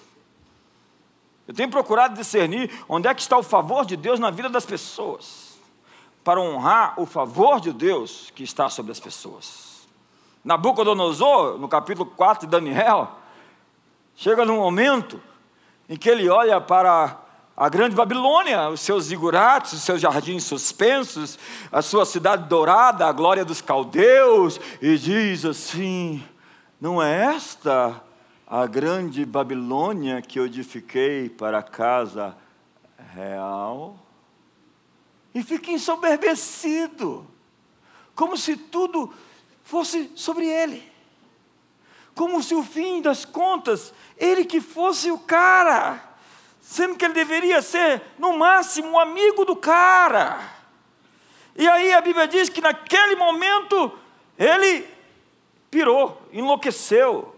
[1.46, 4.64] Eu tenho procurado discernir onde é que está o favor de Deus na vida das
[4.64, 5.58] pessoas,
[6.24, 9.86] para honrar o favor de Deus que está sobre as pessoas.
[10.44, 13.10] Nabucodonosor, no capítulo 4 de Daniel,
[14.16, 15.20] chega num momento
[15.88, 17.20] em que ele olha para
[17.56, 21.38] a grande Babilônia, os seus zigurates, os seus jardins suspensos,
[21.70, 26.24] a sua cidade dourada, a glória dos caldeus, e diz assim:
[26.80, 28.02] Não é esta
[28.46, 32.36] a grande Babilônia que eu edifiquei para a casa
[33.14, 33.96] real?
[35.34, 37.26] E fica ensoberbecido,
[38.14, 39.12] como se tudo
[39.62, 40.95] fosse sobre ele,
[42.16, 46.02] como se o fim das contas, ele que fosse o cara
[46.66, 50.40] sendo que ele deveria ser, no máximo, um amigo do cara.
[51.54, 53.92] E aí a Bíblia diz que naquele momento
[54.36, 54.84] ele
[55.70, 57.36] pirou, enlouqueceu,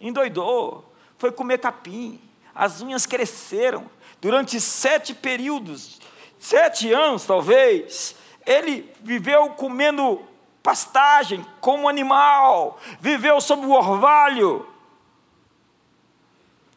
[0.00, 2.20] endoidou, foi comer capim,
[2.52, 3.88] as unhas cresceram.
[4.20, 6.00] Durante sete períodos,
[6.36, 10.20] sete anos talvez, ele viveu comendo
[10.62, 14.72] pastagem como animal, viveu sob o orvalho,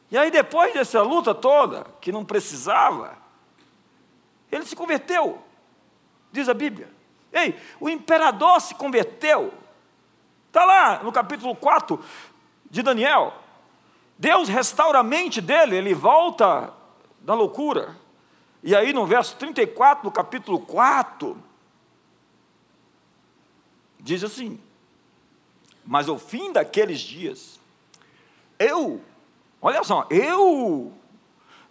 [0.09, 3.17] e aí, depois dessa luta toda, que não precisava,
[4.51, 5.41] ele se converteu,
[6.31, 6.89] diz a Bíblia.
[7.33, 9.53] Ei, o imperador se converteu.
[10.47, 12.01] Está lá no capítulo 4
[12.69, 13.33] de Daniel.
[14.17, 16.73] Deus restaura a mente dele, ele volta
[17.19, 17.97] da loucura.
[18.63, 21.37] E aí, no verso 34 do capítulo 4,
[24.05, 24.57] diz assim:
[25.85, 27.59] Mas ao fim daqueles dias,
[28.57, 29.01] eu
[29.65, 30.93] Olha só, eu,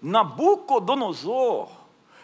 [0.03, 1.69] Nabucodonosor,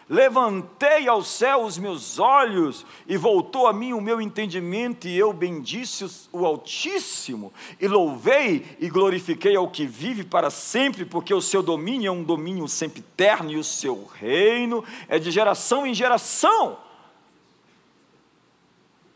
[0.09, 5.31] levantei ao céu os meus olhos e voltou a mim o meu entendimento, e eu
[5.31, 11.63] bendisse o Altíssimo, e louvei e glorifiquei ao que vive para sempre, porque o seu
[11.63, 16.77] domínio é um domínio sempre eterno, e o seu reino é de geração em geração.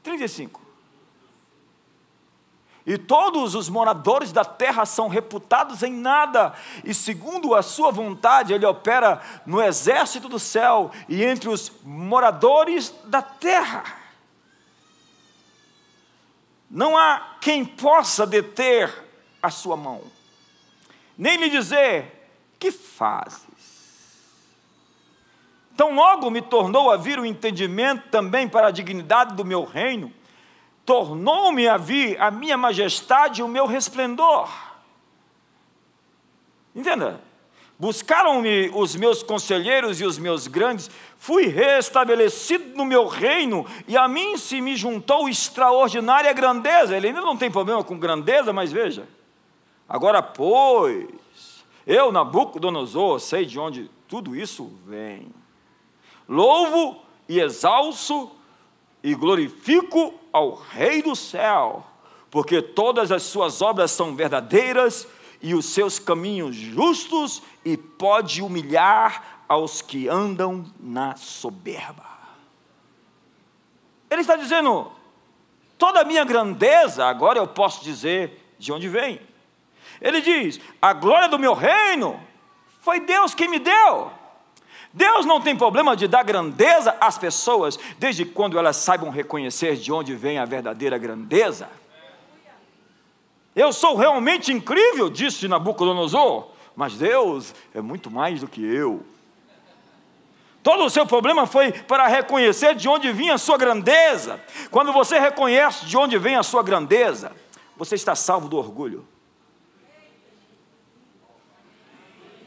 [0.01, 0.64] 35.
[2.85, 8.53] E todos os moradores da terra são reputados em nada, e segundo a sua vontade,
[8.53, 13.83] ele opera no exército do céu e entre os moradores da terra.
[16.69, 18.93] Não há quem possa deter
[19.41, 20.03] a sua mão,
[21.17, 23.45] nem lhe dizer: que fazes?
[25.75, 30.13] Tão logo me tornou a vir o entendimento também para a dignidade do meu reino
[30.85, 34.49] tornou-me a vir a minha majestade e o meu resplendor.
[36.75, 37.21] Entenda?
[37.77, 44.07] Buscaram-me os meus conselheiros e os meus grandes, fui restabelecido no meu reino, e a
[44.07, 46.95] mim se me juntou extraordinária grandeza.
[46.95, 49.07] Ele ainda não tem problema com grandeza, mas veja.
[49.89, 51.05] Agora, pois,
[51.85, 55.27] eu, Nabucodonosor, sei de onde tudo isso vem.
[56.27, 58.31] Louvo e exalço
[59.05, 61.85] e glorifico ao Rei do céu,
[62.31, 65.07] porque todas as suas obras são verdadeiras
[65.43, 72.03] e os seus caminhos justos, e pode humilhar aos que andam na soberba.
[74.09, 74.91] Ele está dizendo:
[75.77, 79.21] toda a minha grandeza, agora eu posso dizer de onde vem.
[80.01, 82.19] Ele diz: a glória do meu reino
[82.81, 84.11] foi Deus quem me deu.
[84.95, 89.91] Deus não tem problema de dar grandeza às pessoas, desde quando elas saibam reconhecer de
[89.91, 91.67] onde vem a verdadeira grandeza.
[93.53, 99.05] Eu sou realmente incrível, disse Nabucodonosor, mas Deus é muito mais do que eu.
[100.63, 104.41] Todo o seu problema foi para reconhecer de onde vinha a sua grandeza.
[104.71, 107.33] Quando você reconhece de onde vem a sua grandeza,
[107.75, 109.05] você está salvo do orgulho.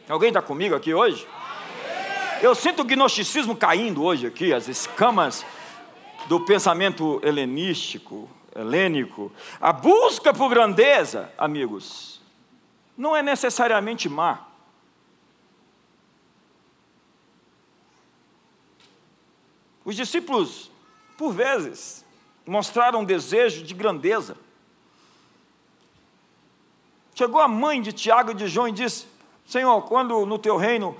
[0.08, 1.28] Alguém está comigo aqui hoje?
[2.40, 5.44] Eu sinto o gnosticismo caindo hoje aqui, as escamas
[6.28, 9.32] do pensamento helenístico, helênico.
[9.60, 12.20] A busca por grandeza, amigos,
[12.96, 14.46] não é necessariamente má.
[19.84, 20.70] Os discípulos,
[21.16, 22.04] por vezes,
[22.46, 24.36] mostraram desejo de grandeza.
[27.16, 29.08] Chegou a mãe de Tiago e de João e disse:
[29.44, 30.96] Senhor, quando no teu reino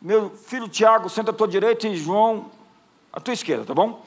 [0.00, 2.50] meu filho Tiago senta à tua direita e João
[3.12, 4.04] à tua esquerda, tá bom?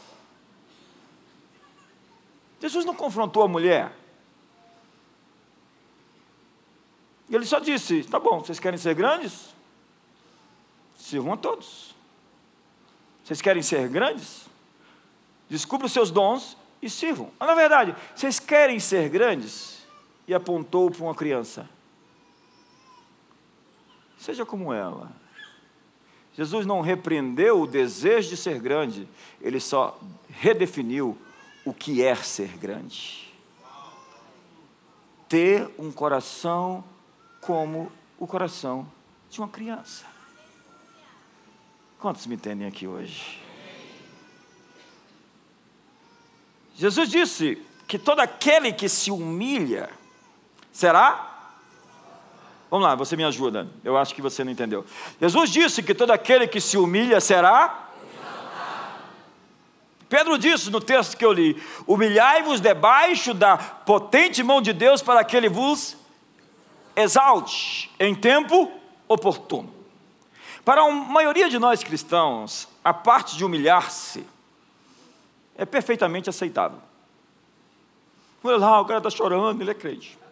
[2.60, 3.92] Jesus não confrontou a mulher.
[7.30, 9.54] Ele só disse: tá bom, vocês querem ser grandes?
[10.96, 11.94] Sirvam a todos.
[13.24, 14.48] Vocês querem ser grandes?
[15.50, 17.32] Descubra os seus dons e sirvam.
[17.40, 19.86] Mas, na verdade, vocês querem ser grandes?
[20.28, 21.70] E apontou para uma criança.
[24.18, 25.12] Seja como ela.
[26.36, 29.08] Jesus não repreendeu o desejo de ser grande,
[29.40, 31.18] ele só redefiniu
[31.64, 33.32] o que é ser grande.
[35.30, 36.84] Ter um coração
[37.40, 38.90] como o coração
[39.30, 40.06] de uma criança.
[42.00, 43.40] Quantos me entendem aqui hoje?
[46.76, 49.90] Jesus disse que todo aquele que se humilha
[50.72, 51.33] será
[52.74, 53.68] Vamos lá, você me ajuda.
[53.84, 54.84] Eu acho que você não entendeu.
[55.22, 57.90] Jesus disse que todo aquele que se humilha será.
[60.10, 65.24] Pedro disse no texto que eu li: Humilhai-vos debaixo da potente mão de Deus para
[65.24, 65.96] que ele vos
[66.96, 68.72] exalte em tempo
[69.08, 69.72] oportuno.
[70.66, 74.26] Para a maioria de nós cristãos, a parte de humilhar-se
[75.56, 76.80] é perfeitamente aceitável.
[78.44, 80.23] Olha lá, o cara está chorando, ele é crente.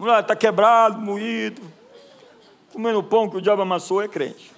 [0.00, 1.60] Está quebrado, moído,
[2.72, 4.50] comendo pão que o diabo amassou, é crente.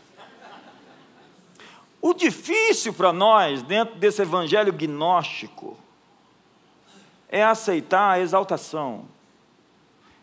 [2.01, 5.77] O difícil para nós, dentro desse evangelho gnóstico,
[7.29, 9.05] é aceitar a exaltação.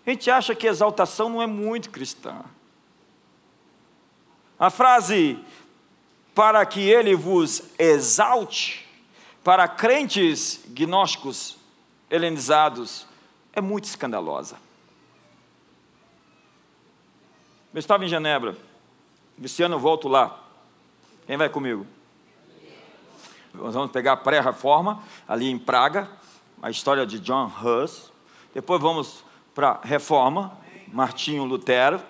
[0.08, 2.42] A gente acha que exaltação não é muito cristã.
[4.58, 5.38] A frase
[6.34, 8.88] para que ele vos exalte,
[9.44, 11.58] para crentes gnósticos
[12.10, 13.06] helenizados,
[13.52, 14.69] é muito escandalosa.
[17.72, 18.58] Eu estava em Genebra.
[19.44, 20.40] Esse ano eu volto lá.
[21.28, 21.86] Quem vai comigo?
[23.54, 26.10] Nós vamos pegar a pré-reforma, ali em Praga,
[26.64, 28.12] a história de John Hus.
[28.56, 30.58] Depois vamos para a reforma,
[30.88, 32.02] Martinho Lutero.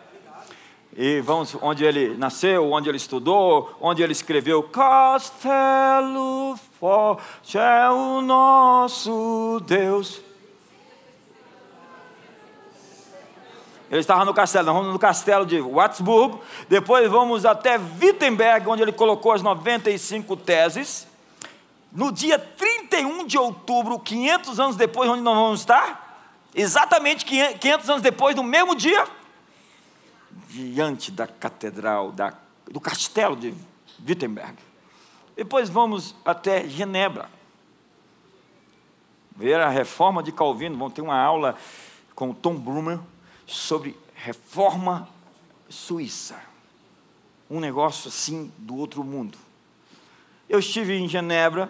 [0.96, 8.22] E vamos onde ele nasceu, onde ele estudou, onde ele escreveu Castelo forte é o
[8.22, 10.29] nosso Deus.
[13.90, 18.84] Ele estava no castelo, nós vamos no castelo de Watsburgo, depois vamos até Wittenberg, onde
[18.84, 21.08] ele colocou as 95 teses.
[21.92, 26.08] No dia 31 de outubro, 500 anos depois, onde nós vamos estar?
[26.54, 29.08] Exatamente 500 anos depois, no mesmo dia,
[30.50, 32.34] diante da catedral, da,
[32.70, 33.56] do castelo de
[34.08, 34.56] Wittenberg.
[35.36, 37.28] Depois vamos até Genebra,
[39.36, 40.78] ver a reforma de Calvino.
[40.78, 41.56] Vamos ter uma aula
[42.14, 43.00] com o Tom Brumer
[43.50, 45.10] sobre reforma
[45.68, 46.40] suíça.
[47.50, 49.38] Um negócio assim do outro mundo.
[50.48, 51.70] Eu estive em Genebra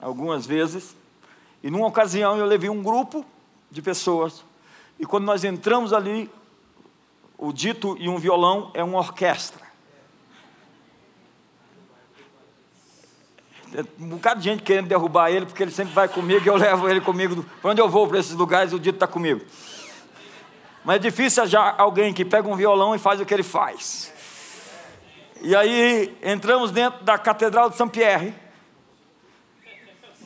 [0.00, 0.96] algumas vezes,
[1.62, 3.24] e numa ocasião eu levei um grupo
[3.70, 4.44] de pessoas,
[4.98, 6.30] e quando nós entramos ali,
[7.38, 9.72] o dito e um violão é uma orquestra.
[13.98, 16.88] um bocado de gente querendo derrubar ele, porque ele sempre vai comigo e eu levo
[16.88, 17.42] ele comigo.
[17.60, 19.40] Para onde eu vou para esses lugares, o dito está comigo.
[20.84, 24.12] Mas é difícil já alguém que pega um violão e faz o que ele faz.
[25.40, 28.34] E aí entramos dentro da Catedral de São Pierre,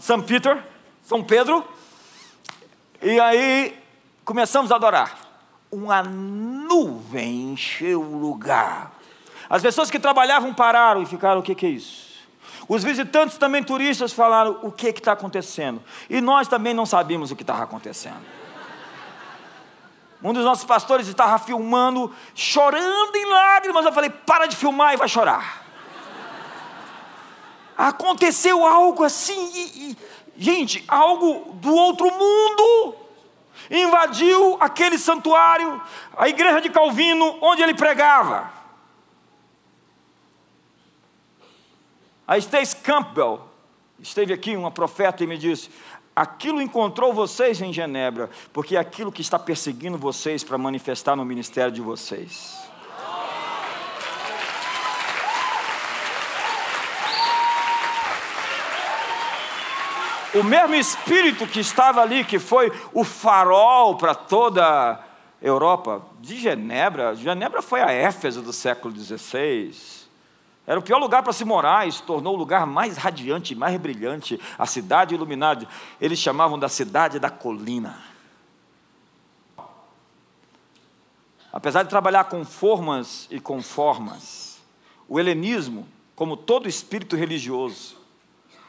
[0.01, 0.63] São Peter,
[1.03, 1.65] São Pedro,
[3.03, 3.79] e aí
[4.25, 5.19] começamos a adorar.
[5.71, 8.93] Uma nuvem encheu o lugar.
[9.49, 12.17] As pessoas que trabalhavam pararam e ficaram: o que, que é isso?
[12.69, 15.83] Os visitantes também turistas falaram: o que está acontecendo?
[16.09, 18.46] E nós também não sabíamos o que estava acontecendo.
[20.27, 23.87] Um dos nossos pastores estava filmando, chorando em lágrimas.
[23.87, 25.65] Eu falei: para de filmar e vai chorar.
[27.79, 29.97] Aconteceu algo assim, e, e,
[30.37, 32.97] gente, algo do outro mundo.
[33.71, 35.81] Invadiu aquele santuário,
[36.17, 38.51] a igreja de Calvino, onde ele pregava.
[42.27, 43.49] A Stace Campbell
[44.01, 45.71] esteve aqui, uma profeta, e me disse:
[46.17, 51.27] aquilo encontrou vocês em Genebra, porque é aquilo que está perseguindo vocês para manifestar no
[51.27, 52.57] ministério de vocês.
[60.35, 64.99] O mesmo espírito que estava ali, que foi o farol para toda a
[65.41, 69.96] Europa, de Genebra, Genebra foi a Éfeso do século XVI.
[70.67, 73.79] Era o pior lugar para se morar e se tornou o lugar mais radiante, mais
[73.81, 75.69] brilhante, a cidade iluminada.
[76.01, 78.03] Eles chamavam da cidade da colina.
[81.53, 84.59] Apesar de trabalhar com formas e com formas,
[85.09, 85.87] o helenismo,
[86.17, 87.97] como todo espírito religioso,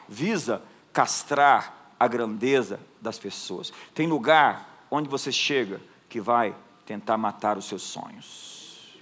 [0.08, 3.72] visa castrar a grandeza das pessoas.
[3.92, 6.54] Tem lugar onde você chega que vai
[6.86, 8.96] tentar matar os seus sonhos.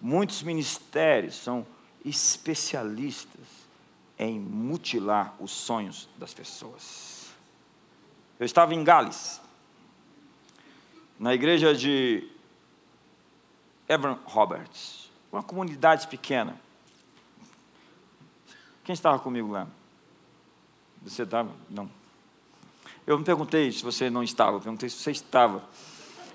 [0.00, 1.64] Muitos ministérios são
[2.04, 3.64] especialistas
[4.18, 7.32] em mutilar os sonhos das pessoas.
[8.38, 9.40] Eu estava em Gales,
[11.18, 12.28] na igreja de
[13.88, 16.60] Evan Roberts, uma comunidade pequena.
[18.82, 19.66] Quem estava comigo lá?
[21.02, 21.50] Você estava?
[21.70, 21.90] Não.
[23.06, 25.62] Eu não perguntei se você não estava, eu perguntei se você estava.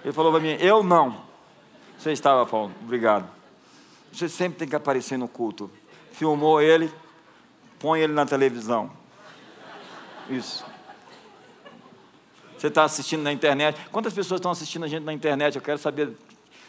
[0.04, 1.24] Ele falou para mim, eu não.
[1.98, 3.39] Você estava, Paulo, obrigado.
[4.12, 5.70] Você sempre tem que aparecer no culto.
[6.12, 6.92] Filmou ele,
[7.80, 8.92] põe ele na televisão.
[10.30, 10.66] Isso.
[12.58, 13.80] Você está assistindo na internet.
[13.92, 15.56] Quantas pessoas estão assistindo a gente na internet?
[15.56, 16.12] Eu quero saber.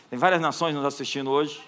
[0.08, 1.60] Tem várias nações nos assistindo hoje.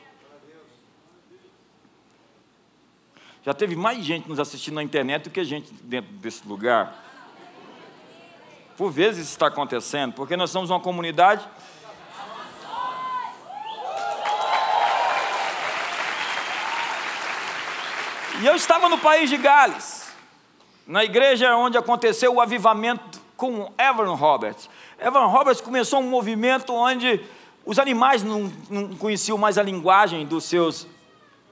[3.45, 6.97] Já teve mais gente nos assistindo na internet do que gente dentro desse lugar.
[8.77, 11.45] Por vezes isso está acontecendo, porque nós somos uma comunidade
[18.43, 20.13] E eu estava no país de Gales,
[20.85, 24.69] na igreja onde aconteceu o avivamento com Evan Roberts.
[24.99, 27.25] Evan Roberts começou um movimento onde
[27.65, 30.89] os animais não, não conheciam mais a linguagem dos seus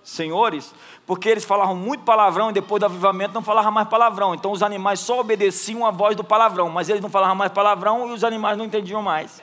[0.03, 0.75] senhores,
[1.07, 4.35] porque eles falavam muito palavrão e depois do avivamento não falavam mais palavrão.
[4.35, 8.09] Então os animais só obedeciam a voz do palavrão, mas eles não falavam mais palavrão
[8.09, 9.41] e os animais não entendiam mais.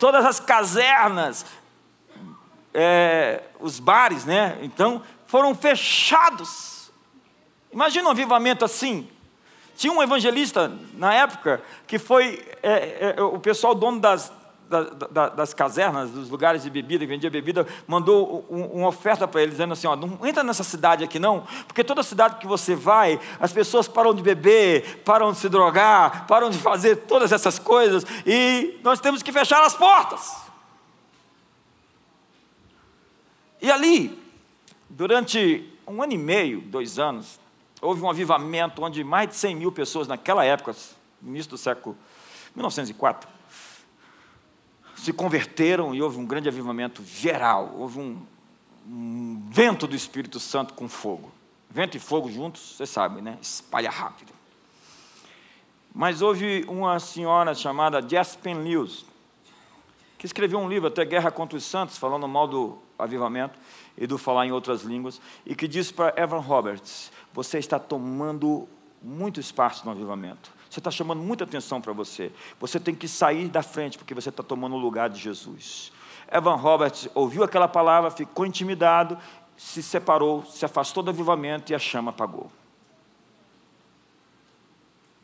[0.00, 1.46] Todas as casernas
[2.72, 4.58] é, os bares, né?
[4.62, 6.90] Então, foram fechados.
[7.72, 9.08] Imagina um avivamento assim.
[9.76, 14.32] Tinha um evangelista na época que foi é, é, é o pessoal dono das,
[14.68, 19.42] da, das casernas, dos lugares de bebida, que vendia bebida, mandou um, uma oferta para
[19.42, 22.74] ele, dizendo assim: ó, não entra nessa cidade aqui não, porque toda cidade que você
[22.74, 27.58] vai, as pessoas param de beber, param de se drogar, param de fazer todas essas
[27.58, 30.47] coisas, e nós temos que fechar as portas.
[33.60, 34.18] E ali,
[34.88, 37.40] durante um ano e meio, dois anos,
[37.80, 40.74] houve um avivamento onde mais de 100 mil pessoas naquela época,
[41.22, 41.96] início do século
[42.54, 43.28] 1904,
[44.96, 47.74] se converteram e houve um grande avivamento geral.
[47.76, 48.20] Houve um,
[48.86, 51.32] um vento do Espírito Santo com fogo.
[51.70, 53.38] Vento e fogo juntos, você sabe, né?
[53.40, 54.32] Espalha rápido.
[55.94, 59.04] Mas houve uma senhora chamada Jaspen Lewis,
[60.16, 63.58] que escreveu um livro, até Guerra contra os Santos, falando mal do avivamento
[63.96, 68.68] e do falar em outras línguas, e que disse para Evan Roberts: Você está tomando
[69.02, 70.50] muito espaço no avivamento.
[70.68, 72.30] Você está chamando muita atenção para você.
[72.60, 75.92] Você tem que sair da frente, porque você está tomando o lugar de Jesus.
[76.30, 79.16] Evan Roberts ouviu aquela palavra, ficou intimidado,
[79.56, 82.50] se separou, se afastou do avivamento e a chama apagou.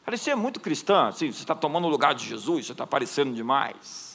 [0.04, 4.13] Parecia muito cristã, assim, você está tomando o lugar de Jesus, você está aparecendo demais.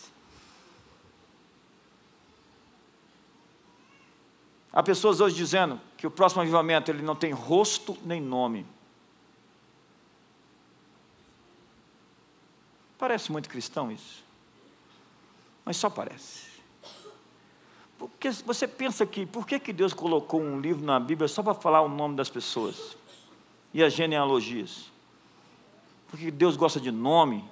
[4.71, 8.65] Há pessoas hoje dizendo que o próximo avivamento ele não tem rosto nem nome.
[12.97, 14.23] Parece muito cristão isso.
[15.65, 16.49] Mas só parece.
[17.97, 21.53] Porque você pensa que, por que, que Deus colocou um livro na Bíblia só para
[21.53, 22.95] falar o nome das pessoas?
[23.73, 24.91] E as genealogias?
[26.07, 27.43] Porque Deus gosta de nome,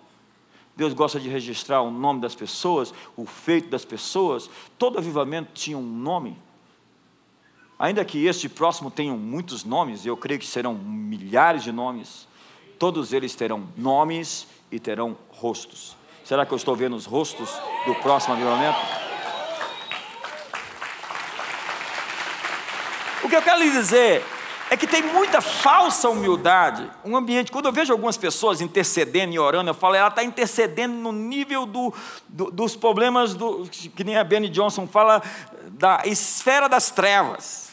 [0.76, 4.49] Deus gosta de registrar o nome das pessoas, o feito das pessoas.
[4.78, 6.38] Todo avivamento tinha um nome.
[7.80, 12.28] Ainda que este próximo tenha muitos nomes, eu creio que serão milhares de nomes,
[12.80, 15.95] todos eles terão nomes e terão rostos.
[16.23, 17.49] Será que eu estou vendo os rostos
[17.86, 18.80] do próximo avivamento?
[23.23, 24.25] O que eu quero lhe dizer
[24.69, 26.89] é que tem muita falsa humildade.
[27.05, 30.95] Um ambiente, quando eu vejo algumas pessoas intercedendo e orando, eu falo, ela está intercedendo
[30.95, 31.93] no nível do,
[32.28, 35.21] do, dos problemas, do, que nem a Benny Johnson fala,
[35.71, 37.66] da esfera das trevas.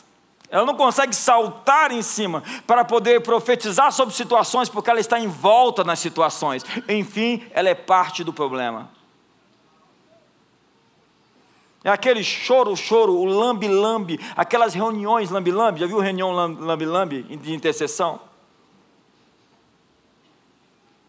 [0.54, 5.82] Ela não consegue saltar em cima para poder profetizar sobre situações, porque ela está envolta
[5.82, 6.64] nas situações.
[6.88, 8.88] Enfim, ela é parte do problema.
[11.82, 15.80] É aquele choro, choro, o lambe-lambe, aquelas reuniões lambe-lambe.
[15.80, 18.20] Já viu reunião lambe-lambe de intercessão?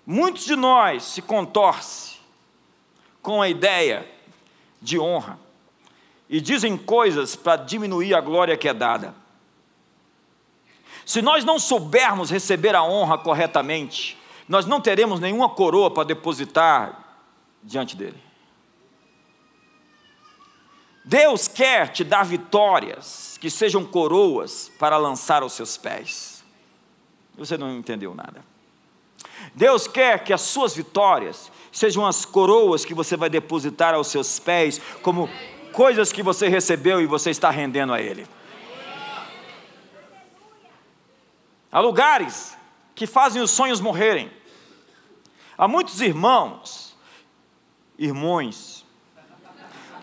[0.07, 2.15] Muitos de nós se contorce
[3.21, 4.09] com a ideia
[4.81, 5.37] de honra
[6.27, 9.23] e dizem coisas para diminuir a glória que é dada.
[11.05, 14.17] Se nós não soubermos receber a honra corretamente,
[14.49, 17.21] nós não teremos nenhuma coroa para depositar
[17.63, 18.25] diante dele.
[21.03, 26.43] Deus quer te dar vitórias que sejam coroas para lançar aos seus pés.
[27.37, 28.43] Você não entendeu nada.
[29.53, 34.39] Deus quer que as suas vitórias sejam as coroas que você vai depositar aos seus
[34.39, 35.29] pés, como
[35.71, 38.25] coisas que você recebeu e você está rendendo a Ele.
[41.75, 42.57] Há lugares
[42.95, 44.31] que fazem os sonhos morrerem.
[45.57, 46.95] Há muitos irmãos,
[47.97, 48.85] irmãos,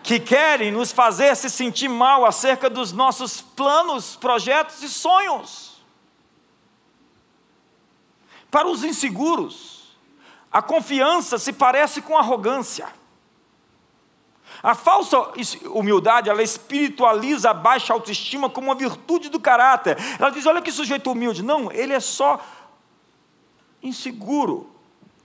[0.03, 5.83] que querem nos fazer se sentir mal acerca dos nossos planos, projetos e sonhos.
[8.51, 9.97] Para os inseguros,
[10.51, 12.87] a confiança se parece com arrogância.
[14.63, 15.17] A falsa
[15.65, 19.97] humildade, ela espiritualiza a baixa autoestima como uma virtude do caráter.
[20.17, 21.43] Ela diz: olha que sujeito humilde.
[21.43, 22.39] Não, ele é só
[23.83, 24.73] inseguro,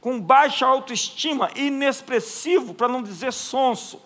[0.00, 4.02] com baixa autoestima, inexpressivo, para não dizer sonso.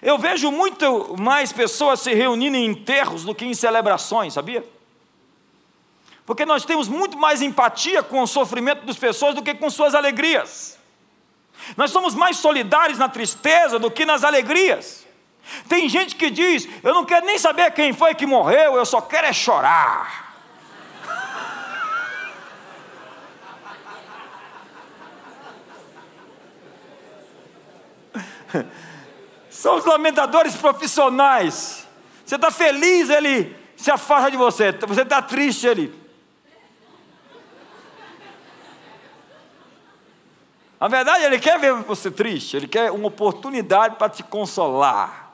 [0.00, 4.66] Eu vejo muito mais pessoas se reunindo em enterros do que em celebrações, sabia?
[6.24, 9.94] Porque nós temos muito mais empatia com o sofrimento das pessoas do que com suas
[9.94, 10.79] alegrias.
[11.76, 15.06] Nós somos mais solidários na tristeza do que nas alegrias.
[15.68, 19.00] Tem gente que diz: Eu não quero nem saber quem foi que morreu, eu só
[19.00, 20.30] quero é chorar.
[29.50, 31.86] São os lamentadores profissionais.
[32.24, 34.72] Você está feliz, ele se afasta de você.
[34.72, 35.99] Você está triste, ele.
[40.80, 45.30] Na verdade, ele quer ver você triste, ele quer uma oportunidade para te consolar.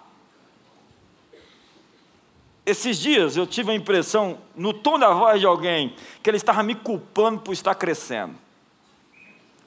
[2.66, 6.64] Esses dias eu tive a impressão, no tom da voz de alguém, que ele estava
[6.64, 8.34] me culpando por estar crescendo.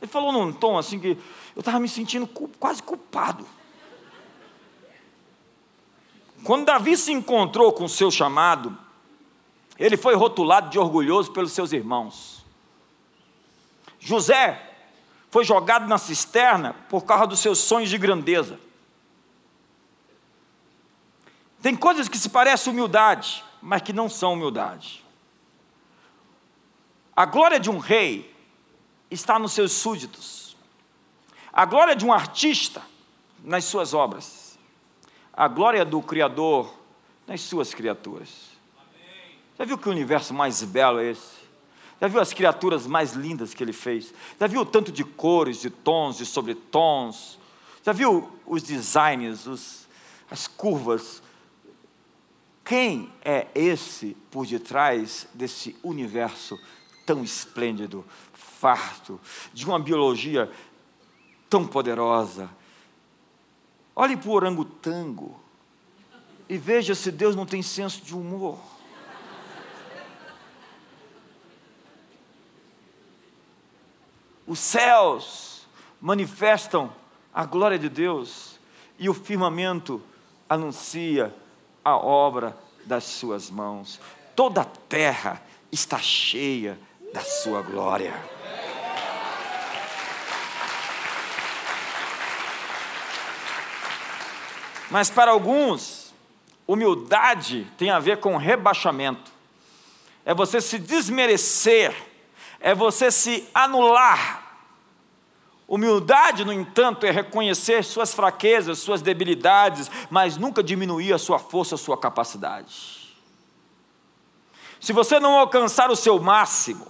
[0.01, 1.17] Ele falou num tom assim que
[1.55, 3.47] eu estava me sentindo quase culpado.
[6.43, 8.77] Quando Davi se encontrou com o seu chamado,
[9.77, 12.45] ele foi rotulado de orgulhoso pelos seus irmãos.
[13.97, 14.68] José
[15.29, 18.59] foi jogado na cisterna por causa dos seus sonhos de grandeza.
[21.61, 25.05] Tem coisas que se parecem humildade, mas que não são humildade.
[27.15, 28.33] A glória de um rei
[29.11, 30.55] está nos seus súditos.
[31.51, 32.81] A glória de um artista
[33.43, 34.49] nas suas obras
[35.39, 36.69] a glória do Criador
[37.25, 38.49] nas suas criaturas.
[39.57, 41.38] Já viu que o universo mais belo é esse?
[41.99, 44.13] Já viu as criaturas mais lindas que ele fez?
[44.39, 47.37] Já viu o tanto de cores, de tons, de sobretons?
[47.83, 49.87] Já viu os designs, os,
[50.29, 51.21] as curvas?
[52.63, 56.57] Quem é esse por detrás desse universo
[57.05, 59.19] tão esplêndido, farto,
[59.53, 60.49] de uma biologia
[61.49, 62.49] tão poderosa,
[63.99, 65.37] Olhe para o orangotango
[66.47, 68.57] e veja se Deus não tem senso de humor.
[74.49, 75.67] Os céus
[76.01, 76.91] manifestam
[77.31, 78.59] a glória de Deus
[78.97, 80.01] e o firmamento
[80.49, 81.31] anuncia
[81.85, 84.01] a obra das suas mãos.
[84.35, 85.39] Toda a terra
[85.71, 86.79] está cheia
[87.13, 88.11] da sua glória.
[94.89, 96.11] Mas para alguns,
[96.65, 99.31] humildade tem a ver com rebaixamento.
[100.25, 101.93] É você se desmerecer,
[102.59, 104.47] é você se anular.
[105.67, 111.75] Humildade, no entanto, é reconhecer suas fraquezas, suas debilidades, mas nunca diminuir a sua força,
[111.75, 112.99] a sua capacidade.
[114.79, 116.87] Se você não alcançar o seu máximo,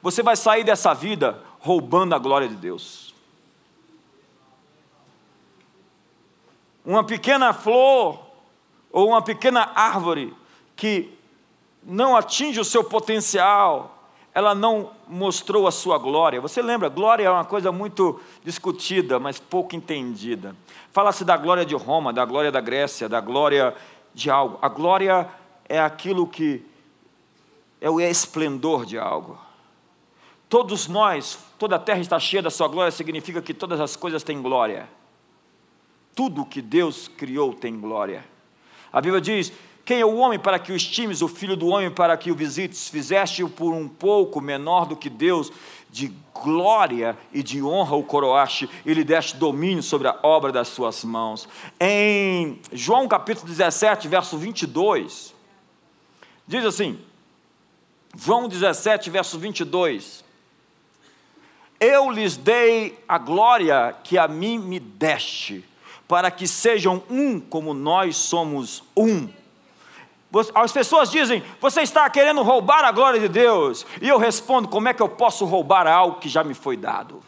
[0.00, 3.14] você vai sair dessa vida roubando a glória de Deus.
[6.84, 8.20] Uma pequena flor
[8.90, 10.36] ou uma pequena árvore
[10.76, 11.16] que
[11.82, 14.01] não atinge o seu potencial,
[14.34, 16.40] ela não mostrou a sua glória.
[16.40, 20.56] Você lembra, glória é uma coisa muito discutida, mas pouco entendida.
[20.90, 23.74] Fala-se da glória de Roma, da glória da Grécia, da glória
[24.14, 24.58] de algo.
[24.62, 25.28] A glória
[25.68, 26.64] é aquilo que
[27.80, 29.38] é o esplendor de algo.
[30.48, 34.22] Todos nós, toda a terra está cheia da sua glória, significa que todas as coisas
[34.22, 34.88] têm glória.
[36.14, 38.24] Tudo que Deus criou tem glória.
[38.92, 39.52] A Bíblia diz:
[39.84, 42.34] Quem é o homem para que o estimes, o filho do homem para que o
[42.34, 42.88] visites?
[42.88, 45.50] Fizeste-o por um pouco menor do que Deus,
[45.90, 50.68] de glória e de honra o coroaste, e lhe deste domínio sobre a obra das
[50.68, 51.48] suas mãos.
[51.80, 55.34] Em João capítulo 17, verso 22,
[56.46, 56.98] diz assim:
[58.16, 60.22] João 17, verso 22
[61.82, 65.64] eu lhes dei a glória que a mim me deste,
[66.06, 69.28] para que sejam um como nós somos um.
[70.54, 73.86] As pessoas dizem, você está querendo roubar a glória de Deus.
[74.00, 77.22] E eu respondo, como é que eu posso roubar algo que já me foi dado?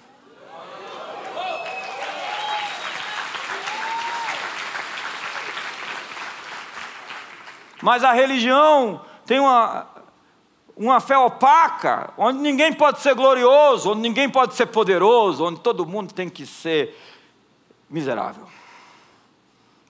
[7.82, 9.86] Mas a religião tem uma,
[10.74, 15.84] uma fé opaca, onde ninguém pode ser glorioso, onde ninguém pode ser poderoso, onde todo
[15.84, 16.98] mundo tem que ser
[17.90, 18.48] miserável.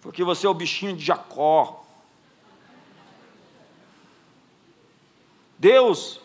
[0.02, 1.84] Porque você é o bichinho de Jacó.
[5.59, 6.20] Deus,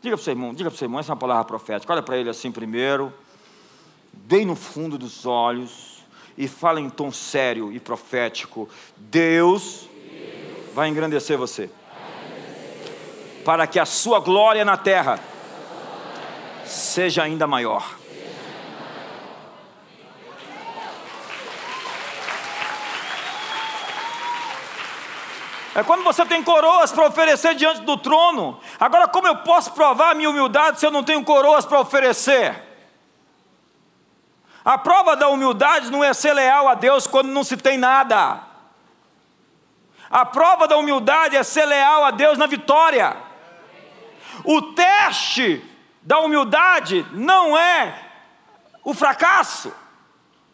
[0.00, 1.92] diga para o seu irmão, diga para o seu irmão, essa é uma palavra profética,
[1.92, 3.12] olha para ele assim primeiro,
[4.12, 6.04] bem no fundo dos olhos,
[6.36, 9.88] e fala em tom sério e profético: Deus
[10.74, 11.68] vai engrandecer você
[13.44, 15.18] para que a sua glória na terra
[16.64, 17.99] seja ainda maior.
[25.80, 28.60] É quando você tem coroas para oferecer diante do trono.
[28.78, 32.54] Agora, como eu posso provar a minha humildade se eu não tenho coroas para oferecer?
[34.62, 38.40] A prova da humildade não é ser leal a Deus quando não se tem nada.
[40.10, 43.16] A prova da humildade é ser leal a Deus na vitória.
[44.44, 45.64] O teste
[46.02, 48.06] da humildade não é
[48.84, 49.72] o fracasso,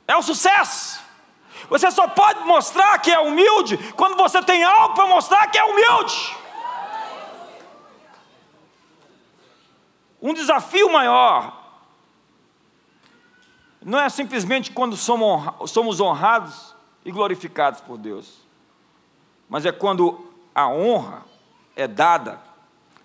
[0.07, 1.05] é o sucesso.
[1.69, 5.65] Você só pode mostrar que é humilde quando você tem algo para mostrar que é
[5.65, 6.37] humilde.
[10.23, 11.65] Um desafio maior
[13.83, 18.41] não é simplesmente quando somos honrados e glorificados por Deus,
[19.49, 21.25] mas é quando a honra
[21.77, 22.41] é dada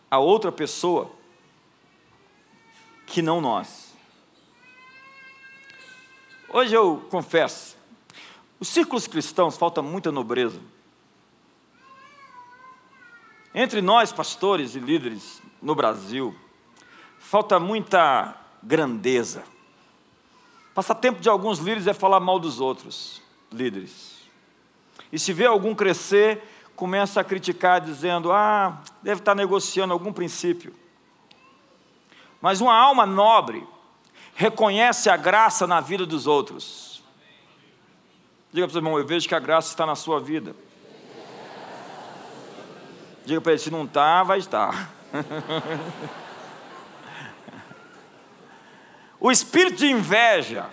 [0.09, 1.11] a outra pessoa
[3.05, 3.93] que não nós.
[6.49, 7.77] Hoje eu confesso,
[8.61, 10.61] os círculos cristãos falta muita nobreza.
[13.55, 16.35] Entre nós, pastores e líderes no Brasil,
[17.17, 19.43] falta muita grandeza.
[20.75, 23.19] Passatempo de alguns líderes é falar mal dos outros
[23.51, 24.21] líderes.
[25.11, 26.43] E se vê algum crescer,
[26.75, 30.71] começa a criticar, dizendo: ah, deve estar negociando algum princípio.
[32.39, 33.67] Mas uma alma nobre
[34.35, 36.90] reconhece a graça na vida dos outros.
[38.53, 40.55] Diga para o seu irmão: eu vejo que a graça está na sua vida.
[43.25, 44.91] Diga para ele: se não está, vai estar.
[49.19, 50.69] o espírito de inveja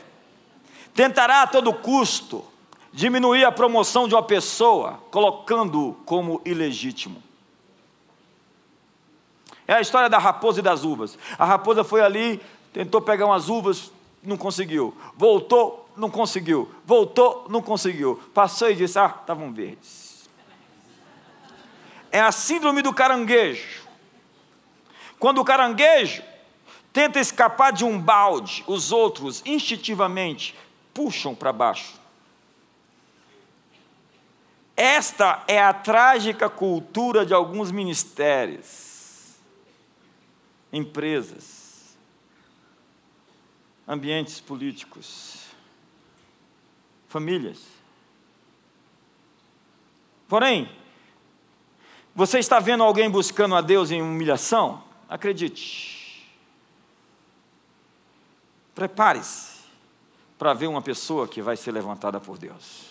[0.95, 2.45] tentará a todo custo
[2.93, 7.23] diminuir a promoção de uma pessoa, colocando-o como ilegítimo.
[9.69, 11.19] É a história da raposa e das uvas.
[11.39, 12.41] A raposa foi ali,
[12.73, 14.97] tentou pegar umas uvas, não conseguiu.
[15.15, 16.73] Voltou, não conseguiu.
[16.85, 18.17] Voltou, não conseguiu.
[18.33, 20.29] Passou e disse: Ah, estavam verdes.
[22.11, 23.87] É a síndrome do caranguejo.
[25.19, 26.23] Quando o caranguejo
[26.93, 30.55] tenta escapar de um balde, os outros instintivamente
[30.95, 31.99] puxam para baixo.
[34.77, 39.35] Esta é a trágica cultura de alguns ministérios,
[40.73, 41.99] empresas,
[43.87, 45.48] ambientes políticos,
[47.09, 47.63] famílias.
[50.29, 50.71] Porém,
[52.15, 54.83] você está vendo alguém buscando a Deus em humilhação?
[55.09, 56.29] Acredite.
[58.75, 59.59] Prepare-se
[60.39, 62.89] para ver uma pessoa que vai ser levantada por Deus.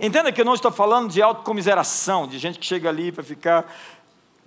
[0.00, 3.72] Entenda que eu não estou falando de autocomiseração, de gente que chega ali para ficar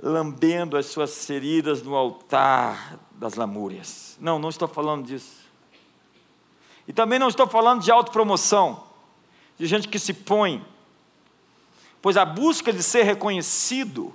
[0.01, 4.17] lambendo as suas feridas no altar das lamúrias.
[4.19, 5.50] Não, não estou falando disso.
[6.91, 8.83] E também não estou falando de autopromoção,
[9.57, 10.61] de gente que se põe.
[12.01, 14.13] Pois a busca de ser reconhecido,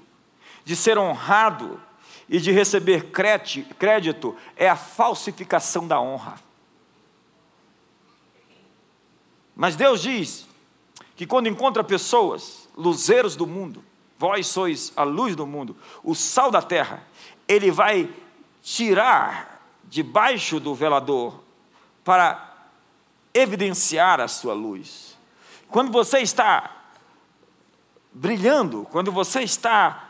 [0.62, 1.80] de ser honrado
[2.28, 3.10] e de receber
[3.78, 6.38] crédito é a falsificação da honra.
[9.56, 10.46] Mas Deus diz
[11.16, 13.82] que quando encontra pessoas, luzeiros do mundo,
[14.18, 15.74] vós sois a luz do mundo,
[16.04, 17.02] o sal da terra,
[17.48, 18.06] ele vai
[18.62, 21.40] tirar debaixo do velador
[22.04, 22.46] para
[23.37, 25.16] evidenciar a sua luz.
[25.68, 26.70] Quando você está
[28.12, 30.07] brilhando, quando você está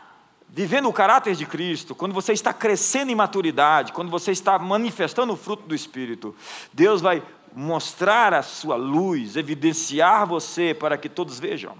[0.49, 5.33] vivendo o caráter de Cristo, quando você está crescendo em maturidade, quando você está manifestando
[5.33, 6.35] o fruto do Espírito,
[6.71, 7.21] Deus vai
[7.53, 11.75] mostrar a sua luz, evidenciar você para que todos vejam.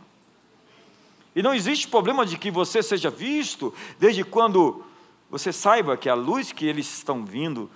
[1.35, 4.83] E não existe problema de que você seja visto, desde quando
[5.29, 7.69] você saiba que a luz que eles estão vindo,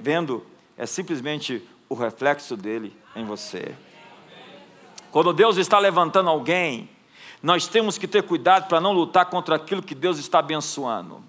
[0.00, 0.44] vendo,
[0.76, 3.74] é simplesmente o reflexo dele em você.
[5.10, 6.88] Quando Deus está levantando alguém,
[7.42, 11.22] nós temos que ter cuidado para não lutar contra aquilo que Deus está abençoando.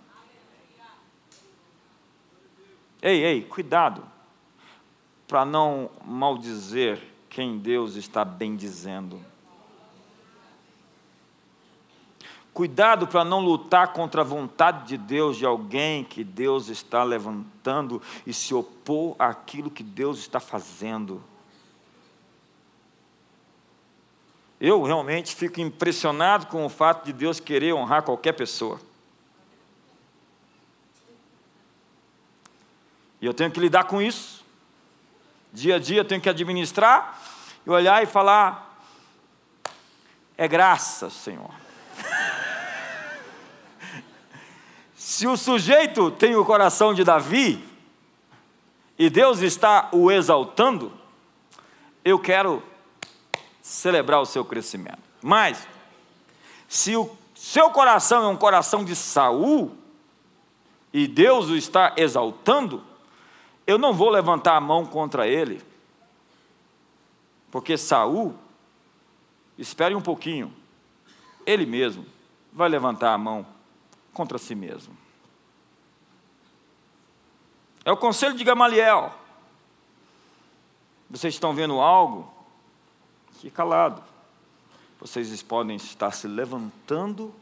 [3.01, 4.03] Ei, ei, cuidado
[5.28, 9.20] para não maldizer quem Deus está bendizendo.
[12.53, 18.01] Cuidado para não lutar contra a vontade de Deus de alguém que Deus está levantando
[18.27, 21.23] e se opor àquilo que Deus está fazendo.
[24.59, 28.79] Eu realmente fico impressionado com o fato de Deus querer honrar qualquer pessoa.
[33.21, 34.43] E eu tenho que lidar com isso.
[35.53, 37.19] Dia a dia tenho que administrar
[37.65, 38.77] e olhar e falar:
[40.37, 41.61] é graça, Senhor.
[45.03, 47.67] Se o sujeito tem o coração de Davi
[48.99, 50.93] e Deus está o exaltando,
[52.05, 52.61] eu quero
[53.63, 55.01] celebrar o seu crescimento.
[55.19, 55.67] Mas,
[56.67, 59.75] se o seu coração é um coração de Saul
[60.93, 62.83] e Deus o está exaltando,
[63.65, 65.63] eu não vou levantar a mão contra ele,
[67.49, 68.35] porque Saul,
[69.57, 70.53] espere um pouquinho,
[71.43, 72.05] ele mesmo
[72.53, 73.61] vai levantar a mão
[74.14, 74.95] contra si mesmo.
[77.84, 79.14] É o conselho de Gamaliel.
[81.09, 82.32] Vocês estão vendo algo?
[83.34, 84.01] Fique calado.
[84.99, 87.34] Vocês podem estar se levantando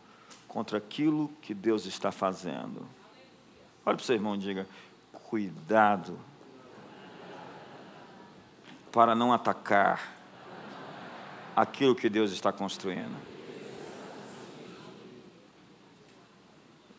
[0.48, 2.88] contra aquilo que Deus está fazendo.
[3.86, 4.68] Olha para o seu irmão e diga:
[5.30, 6.18] cuidado
[8.92, 10.16] para não atacar
[11.56, 13.29] aquilo que Deus está construindo.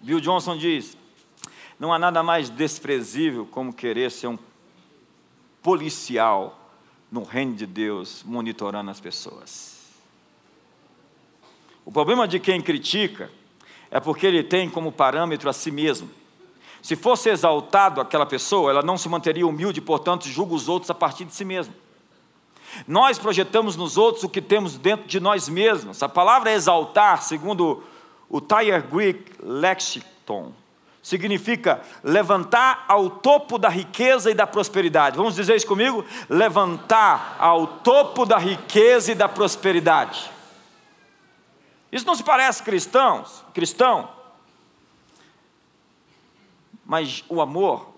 [0.01, 0.97] Bill Johnson diz:
[1.79, 4.39] não há nada mais desprezível como querer ser um
[5.63, 6.59] policial
[7.11, 9.79] no reino de Deus, monitorando as pessoas.
[11.85, 13.31] O problema de quem critica
[13.91, 16.09] é porque ele tem como parâmetro a si mesmo.
[16.83, 20.95] Se fosse exaltado aquela pessoa, ela não se manteria humilde, portanto, julga os outros a
[20.95, 21.75] partir de si mesmo.
[22.87, 26.03] Nós projetamos nos outros o que temos dentro de nós mesmos.
[26.03, 27.83] A palavra exaltar, segundo
[28.31, 30.53] o Tyre Greek Lexicon,
[31.03, 35.17] significa levantar ao topo da riqueza e da prosperidade.
[35.17, 36.05] Vamos dizer isso comigo?
[36.29, 40.31] Levantar ao topo da riqueza e da prosperidade.
[41.91, 44.09] Isso não se parece cristãos, cristão?
[46.85, 47.89] Mas o amor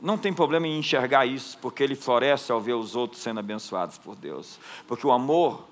[0.00, 3.98] não tem problema em enxergar isso, porque ele floresce ao ver os outros sendo abençoados
[3.98, 4.58] por Deus.
[4.86, 5.66] Porque o amor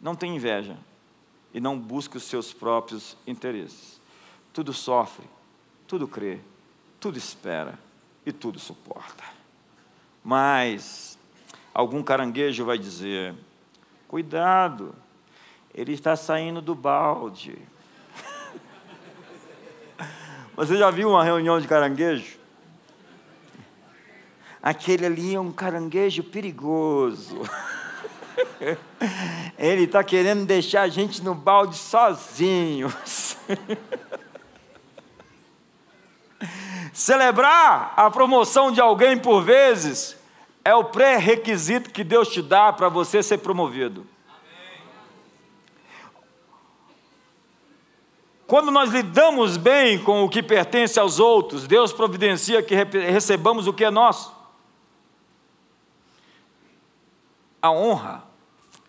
[0.00, 0.76] não tem inveja
[1.52, 4.00] e não busca os seus próprios interesses.
[4.52, 5.24] Tudo sofre,
[5.86, 6.40] tudo crê,
[7.00, 7.78] tudo espera
[8.24, 9.24] e tudo suporta.
[10.22, 11.18] Mas
[11.72, 13.34] algum caranguejo vai dizer:
[14.06, 14.94] cuidado,
[15.74, 17.56] ele está saindo do balde.
[20.56, 22.38] Você já viu uma reunião de caranguejo?
[24.60, 27.40] Aquele ali é um caranguejo perigoso.
[29.58, 33.36] Ele está querendo deixar a gente no balde sozinhos.
[36.92, 40.16] Celebrar a promoção de alguém por vezes
[40.64, 44.06] é o pré-requisito que Deus te dá para você ser promovido.
[48.46, 53.72] Quando nós lidamos bem com o que pertence aos outros, Deus providencia que recebamos o
[53.72, 54.34] que é nosso.
[57.60, 58.27] A honra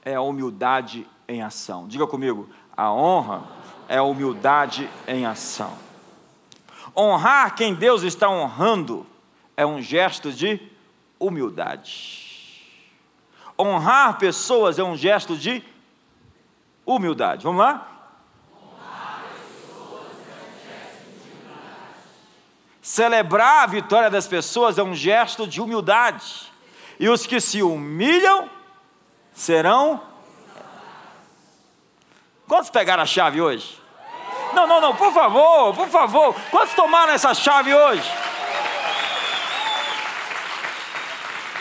[0.09, 1.87] é a humildade em ação.
[1.87, 3.43] Diga comigo, a honra
[3.87, 5.77] é a humildade em ação.
[6.97, 9.05] Honrar quem Deus está honrando
[9.55, 10.59] é um gesto de
[11.19, 12.65] humildade.
[13.57, 15.63] Honrar pessoas é um gesto de
[16.83, 17.43] humildade.
[17.43, 17.87] Vamos lá?
[22.81, 26.51] Celebrar a vitória das pessoas é um gesto de humildade.
[26.99, 28.49] E os que se humilham
[29.39, 30.01] serão.
[32.47, 33.79] Quantos pegaram a chave hoje?
[34.53, 36.35] Não, não, não, por favor, por favor.
[36.51, 38.11] Quantos tomaram essa chave hoje?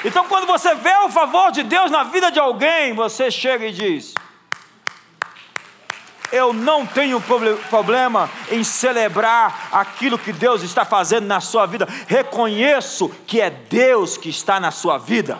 [0.04, 3.72] Então, quando você vê o favor de Deus na vida de alguém, você chega e
[3.72, 4.14] diz:
[6.32, 7.22] Eu não tenho
[7.70, 11.86] problema em celebrar aquilo que Deus está fazendo na sua vida.
[12.08, 15.38] Reconheço que é Deus que está na sua vida.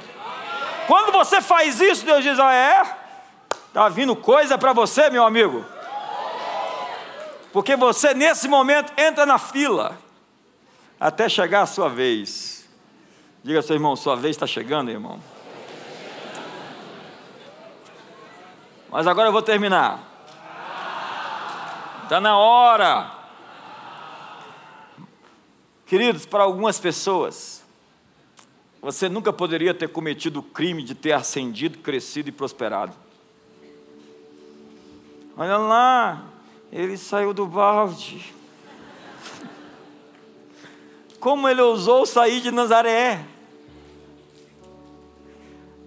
[0.89, 2.97] Quando você faz isso, Deus diz: Ah, é?
[3.66, 5.62] Está vindo coisa para você, meu amigo.
[7.53, 9.99] Porque você, nesse momento, entra na fila
[10.99, 12.66] até chegar a sua vez.
[13.45, 15.20] Diga ao seu irmão, sua vez está chegando, irmão.
[18.91, 20.01] Mas agora eu vou terminar.
[22.05, 23.12] Está na hora.
[25.84, 27.57] Queridos, para algumas pessoas,
[28.81, 32.95] você nunca poderia ter cometido o crime de ter ascendido, crescido e prosperado.
[35.37, 36.24] Olha lá,
[36.72, 38.35] ele saiu do balde.
[41.18, 43.24] Como ele ousou sair de Nazaré?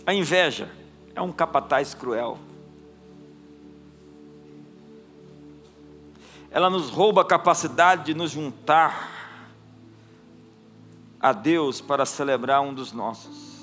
[0.05, 0.69] A inveja
[1.15, 2.37] é um capataz cruel.
[6.49, 9.20] Ela nos rouba a capacidade de nos juntar
[11.21, 13.61] a Deus para celebrar um dos nossos.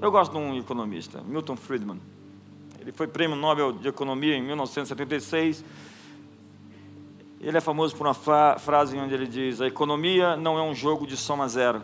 [0.00, 2.00] Eu gosto de um economista, Milton Friedman.
[2.80, 5.64] Ele foi prêmio Nobel de Economia em 1976.
[7.40, 8.14] Ele é famoso por uma
[8.58, 11.82] frase onde ele diz: A economia não é um jogo de soma zero,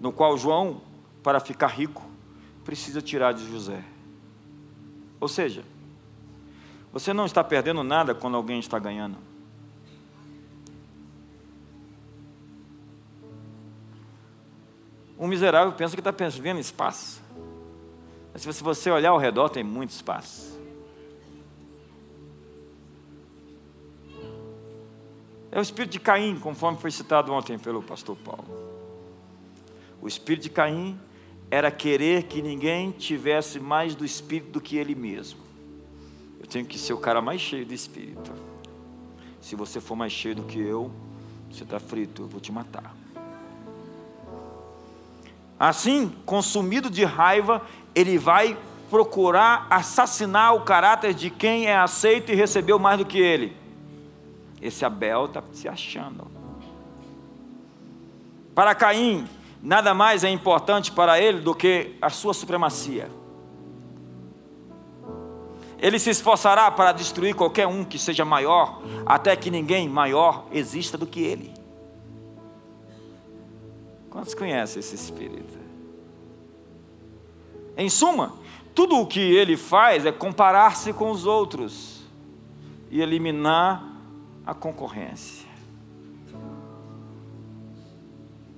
[0.00, 0.80] no qual João
[1.22, 2.06] para ficar rico,
[2.64, 3.84] precisa tirar de José.
[5.20, 5.62] Ou seja,
[6.92, 9.27] você não está perdendo nada quando alguém está ganhando.
[15.18, 17.20] Um miserável pensa que está vendo espaço.
[18.32, 20.56] Mas se você olhar ao redor, tem muito espaço.
[25.50, 28.46] É o espírito de Caim, conforme foi citado ontem pelo pastor Paulo.
[30.00, 30.98] O espírito de Caim
[31.50, 35.40] era querer que ninguém tivesse mais do espírito do que ele mesmo.
[36.38, 38.30] Eu tenho que ser o cara mais cheio do espírito.
[39.40, 40.92] Se você for mais cheio do que eu,
[41.50, 42.97] você está frito, eu vou te matar.
[45.58, 47.62] Assim, consumido de raiva,
[47.94, 48.56] ele vai
[48.88, 53.56] procurar assassinar o caráter de quem é aceito e recebeu mais do que ele.
[54.62, 56.26] Esse Abel está se achando.
[58.54, 59.26] Para Caim,
[59.62, 63.10] nada mais é importante para ele do que a sua supremacia.
[65.80, 70.98] Ele se esforçará para destruir qualquer um que seja maior, até que ninguém maior exista
[70.98, 71.57] do que ele.
[74.10, 75.58] Quantos conhecem esse espírito?
[77.76, 78.34] Em suma,
[78.74, 82.02] tudo o que ele faz é comparar-se com os outros
[82.90, 83.84] e eliminar
[84.44, 85.48] a concorrência.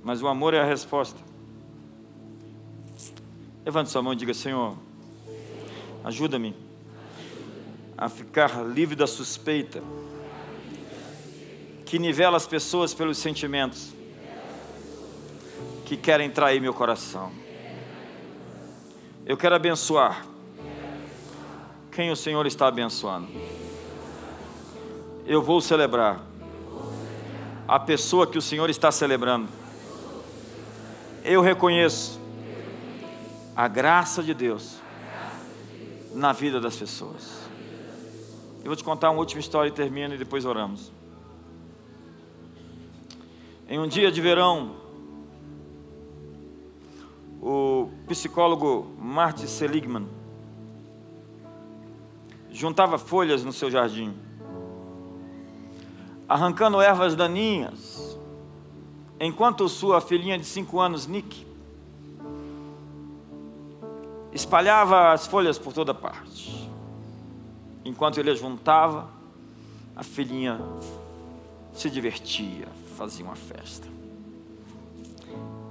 [0.02, 1.20] mas o amor é a resposta.
[3.64, 4.76] Levante sua mão e diga: Senhor,
[6.04, 6.54] ajuda-me
[7.96, 9.82] a ficar livre da suspeita
[11.84, 13.92] que nivela as pessoas pelos sentimentos
[15.90, 17.32] que querem trair meu coração.
[19.26, 20.24] Eu quero abençoar
[21.90, 23.26] quem o Senhor está abençoando.
[25.26, 26.20] Eu vou celebrar
[27.66, 29.48] a pessoa que o Senhor está celebrando
[31.24, 32.20] eu reconheço
[33.56, 34.76] a graça de Deus
[36.14, 37.48] na vida das pessoas.
[38.60, 40.92] Eu vou te contar uma última história e termino e depois oramos.
[43.68, 44.79] Em um dia de verão,
[47.40, 50.06] o psicólogo Marty Seligman
[52.50, 54.14] juntava folhas no seu jardim,
[56.28, 58.18] arrancando ervas daninhas
[59.20, 61.46] enquanto sua filhinha de cinco anos, Nick,
[64.32, 66.70] espalhava as folhas por toda parte.
[67.84, 69.08] Enquanto ele as juntava,
[69.94, 70.58] a filhinha
[71.72, 73.99] se divertia, fazia uma festa.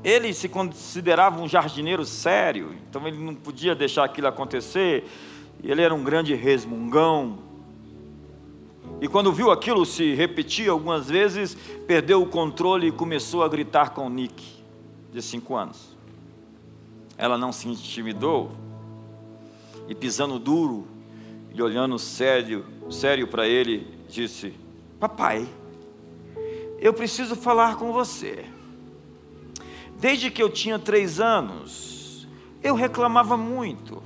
[0.04, 5.06] Ele se considerava um jardineiro sério, então ele não podia deixar aquilo acontecer.
[5.62, 7.40] Ele era um grande resmungão.
[9.02, 13.90] E quando viu aquilo se repetir algumas vezes, perdeu o controle e começou a gritar
[13.90, 14.64] com Nick,
[15.12, 15.98] de cinco anos.
[17.18, 18.52] Ela não se intimidou
[19.88, 20.88] e pisando duro
[21.54, 24.54] e olhando sério, sério para ele, disse:
[24.98, 25.48] Papai,
[26.80, 28.46] eu preciso falar com você.
[30.00, 32.28] Desde que eu tinha três anos,
[32.64, 34.02] eu reclamava muito,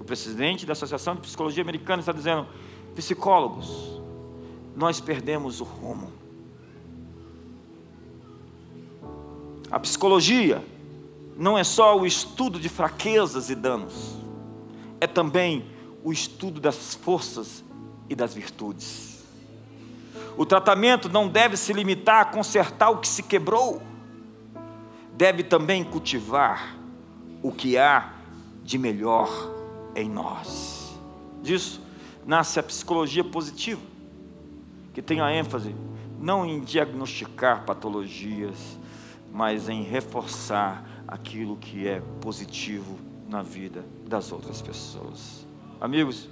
[0.00, 2.46] O presidente da Associação de Psicologia Americana está dizendo:
[2.94, 4.00] psicólogos,
[4.76, 6.12] nós perdemos o rumo.
[9.70, 10.62] A psicologia
[11.36, 14.16] não é só o estudo de fraquezas e danos,
[15.00, 15.66] é também
[16.04, 17.64] o estudo das forças
[18.08, 19.22] e das virtudes.
[20.36, 23.82] O tratamento não deve se limitar a consertar o que se quebrou,
[25.14, 26.76] deve também cultivar
[27.42, 28.12] o que há
[28.62, 29.28] de melhor
[29.94, 30.94] em nós.
[31.42, 31.80] Disso
[32.26, 33.82] nasce a psicologia positiva,
[34.92, 35.74] que tem a ênfase
[36.18, 38.78] não em diagnosticar patologias,
[39.32, 42.98] mas em reforçar aquilo que é positivo
[43.28, 45.46] na vida das outras pessoas.
[45.80, 46.28] Amigos,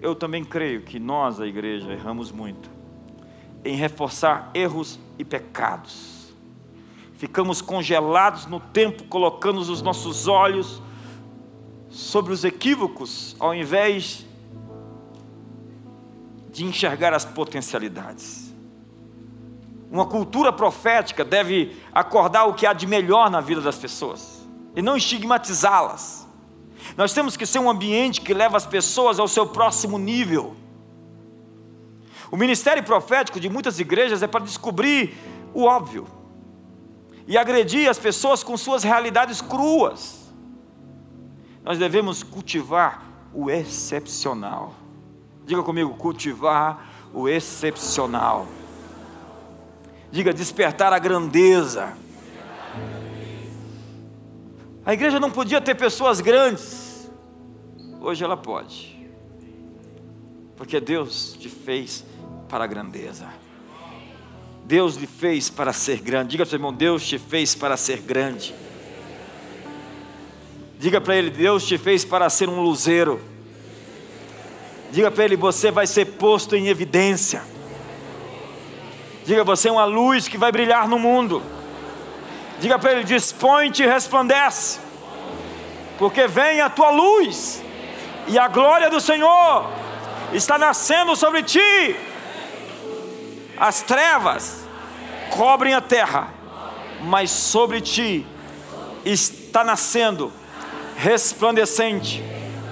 [0.00, 2.70] eu também creio que nós, a igreja, erramos muito
[3.64, 6.32] em reforçar erros e pecados.
[7.14, 10.80] Ficamos congelados no tempo, colocando os nossos olhos
[11.90, 14.24] sobre os equívocos, ao invés
[16.58, 18.52] de enxergar as potencialidades.
[19.88, 24.44] Uma cultura profética deve acordar o que há de melhor na vida das pessoas
[24.74, 26.26] e não estigmatizá-las.
[26.96, 30.56] Nós temos que ser um ambiente que leva as pessoas ao seu próximo nível.
[32.28, 35.16] O ministério profético de muitas igrejas é para descobrir
[35.54, 36.08] o óbvio
[37.24, 40.28] e agredir as pessoas com suas realidades cruas.
[41.62, 44.74] Nós devemos cultivar o excepcional.
[45.48, 48.46] Diga comigo, cultivar o excepcional.
[50.12, 51.96] Diga, despertar a grandeza.
[54.84, 57.10] A igreja não podia ter pessoas grandes,
[57.98, 59.10] hoje ela pode,
[60.54, 62.04] porque Deus te fez
[62.46, 63.26] para a grandeza.
[64.66, 66.32] Deus lhe fez para ser grande.
[66.32, 68.54] Diga para o seu irmão: Deus te fez para ser grande.
[70.78, 73.37] Diga para ele: Deus te fez para ser um luzeiro.
[74.90, 77.42] Diga para ele: você vai ser posto em evidência.
[79.24, 81.42] Diga: você é uma luz que vai brilhar no mundo.
[82.60, 84.80] Diga para ele: dispõe-te e resplandece,
[85.98, 87.62] porque vem a tua luz,
[88.26, 89.70] e a glória do Senhor
[90.32, 91.96] está nascendo sobre ti.
[93.58, 94.64] As trevas
[95.30, 96.28] cobrem a terra,
[97.02, 98.26] mas sobre ti
[99.04, 100.32] está nascendo
[100.96, 102.22] resplandecente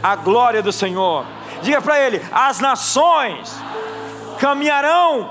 [0.02, 1.35] a glória do Senhor.
[1.62, 3.54] Diga para ele: as nações
[4.38, 5.30] caminharão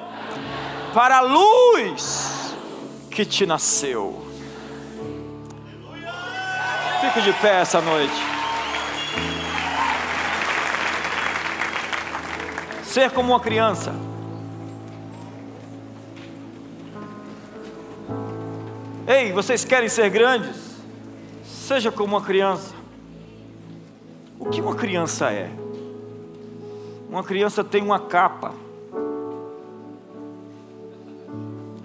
[0.93, 2.55] para a luz
[3.11, 4.25] que te nasceu.
[7.01, 8.13] Fique de pé essa noite.
[12.83, 13.93] Ser como uma criança.
[19.07, 20.77] Ei, vocês querem ser grandes?
[21.43, 22.73] Seja como uma criança.
[24.39, 25.64] O que uma criança é?
[27.15, 28.51] Uma criança tem uma capa.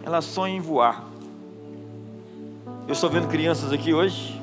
[0.02, 1.04] Ela sonha em voar.
[2.88, 4.42] Eu estou vendo crianças aqui hoje.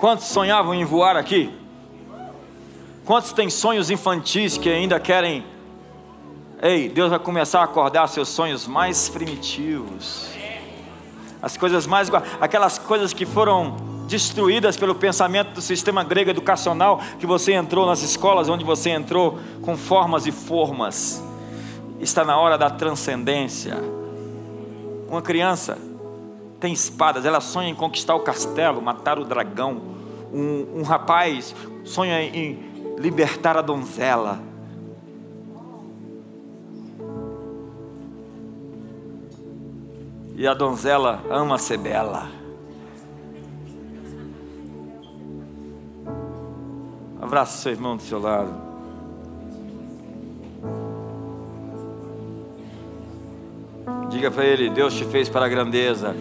[0.00, 1.54] Quantos sonhavam em voar aqui?
[3.04, 5.44] Quantos têm sonhos infantis que ainda querem?
[6.62, 10.30] Ei, Deus vai começar a acordar seus sonhos mais primitivos.
[11.42, 12.10] As coisas mais
[12.40, 18.02] aquelas coisas que foram destruídas pelo pensamento do sistema grego educacional que você entrou nas
[18.02, 21.22] escolas onde você entrou com formas e formas.
[22.00, 23.76] Está na hora da transcendência.
[25.08, 25.76] Uma criança
[26.58, 29.80] tem espadas, ela sonha em conquistar o castelo, matar o dragão.
[30.32, 31.54] Um, um rapaz
[31.84, 32.58] sonha em
[32.98, 34.40] libertar a donzela.
[40.34, 42.37] E a donzela ama ser bela.
[47.20, 48.52] Abraça seu irmão do seu lado.
[54.08, 56.16] Diga para ele: Deus te fez para a grandeza.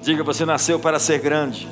[0.00, 1.68] Diga: Você nasceu para ser grande.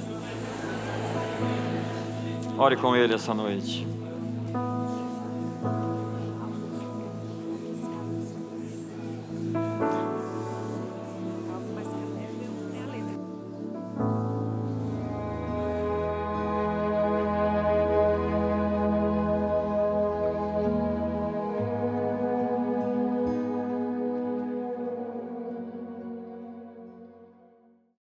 [2.58, 3.91] Ore com ele essa noite.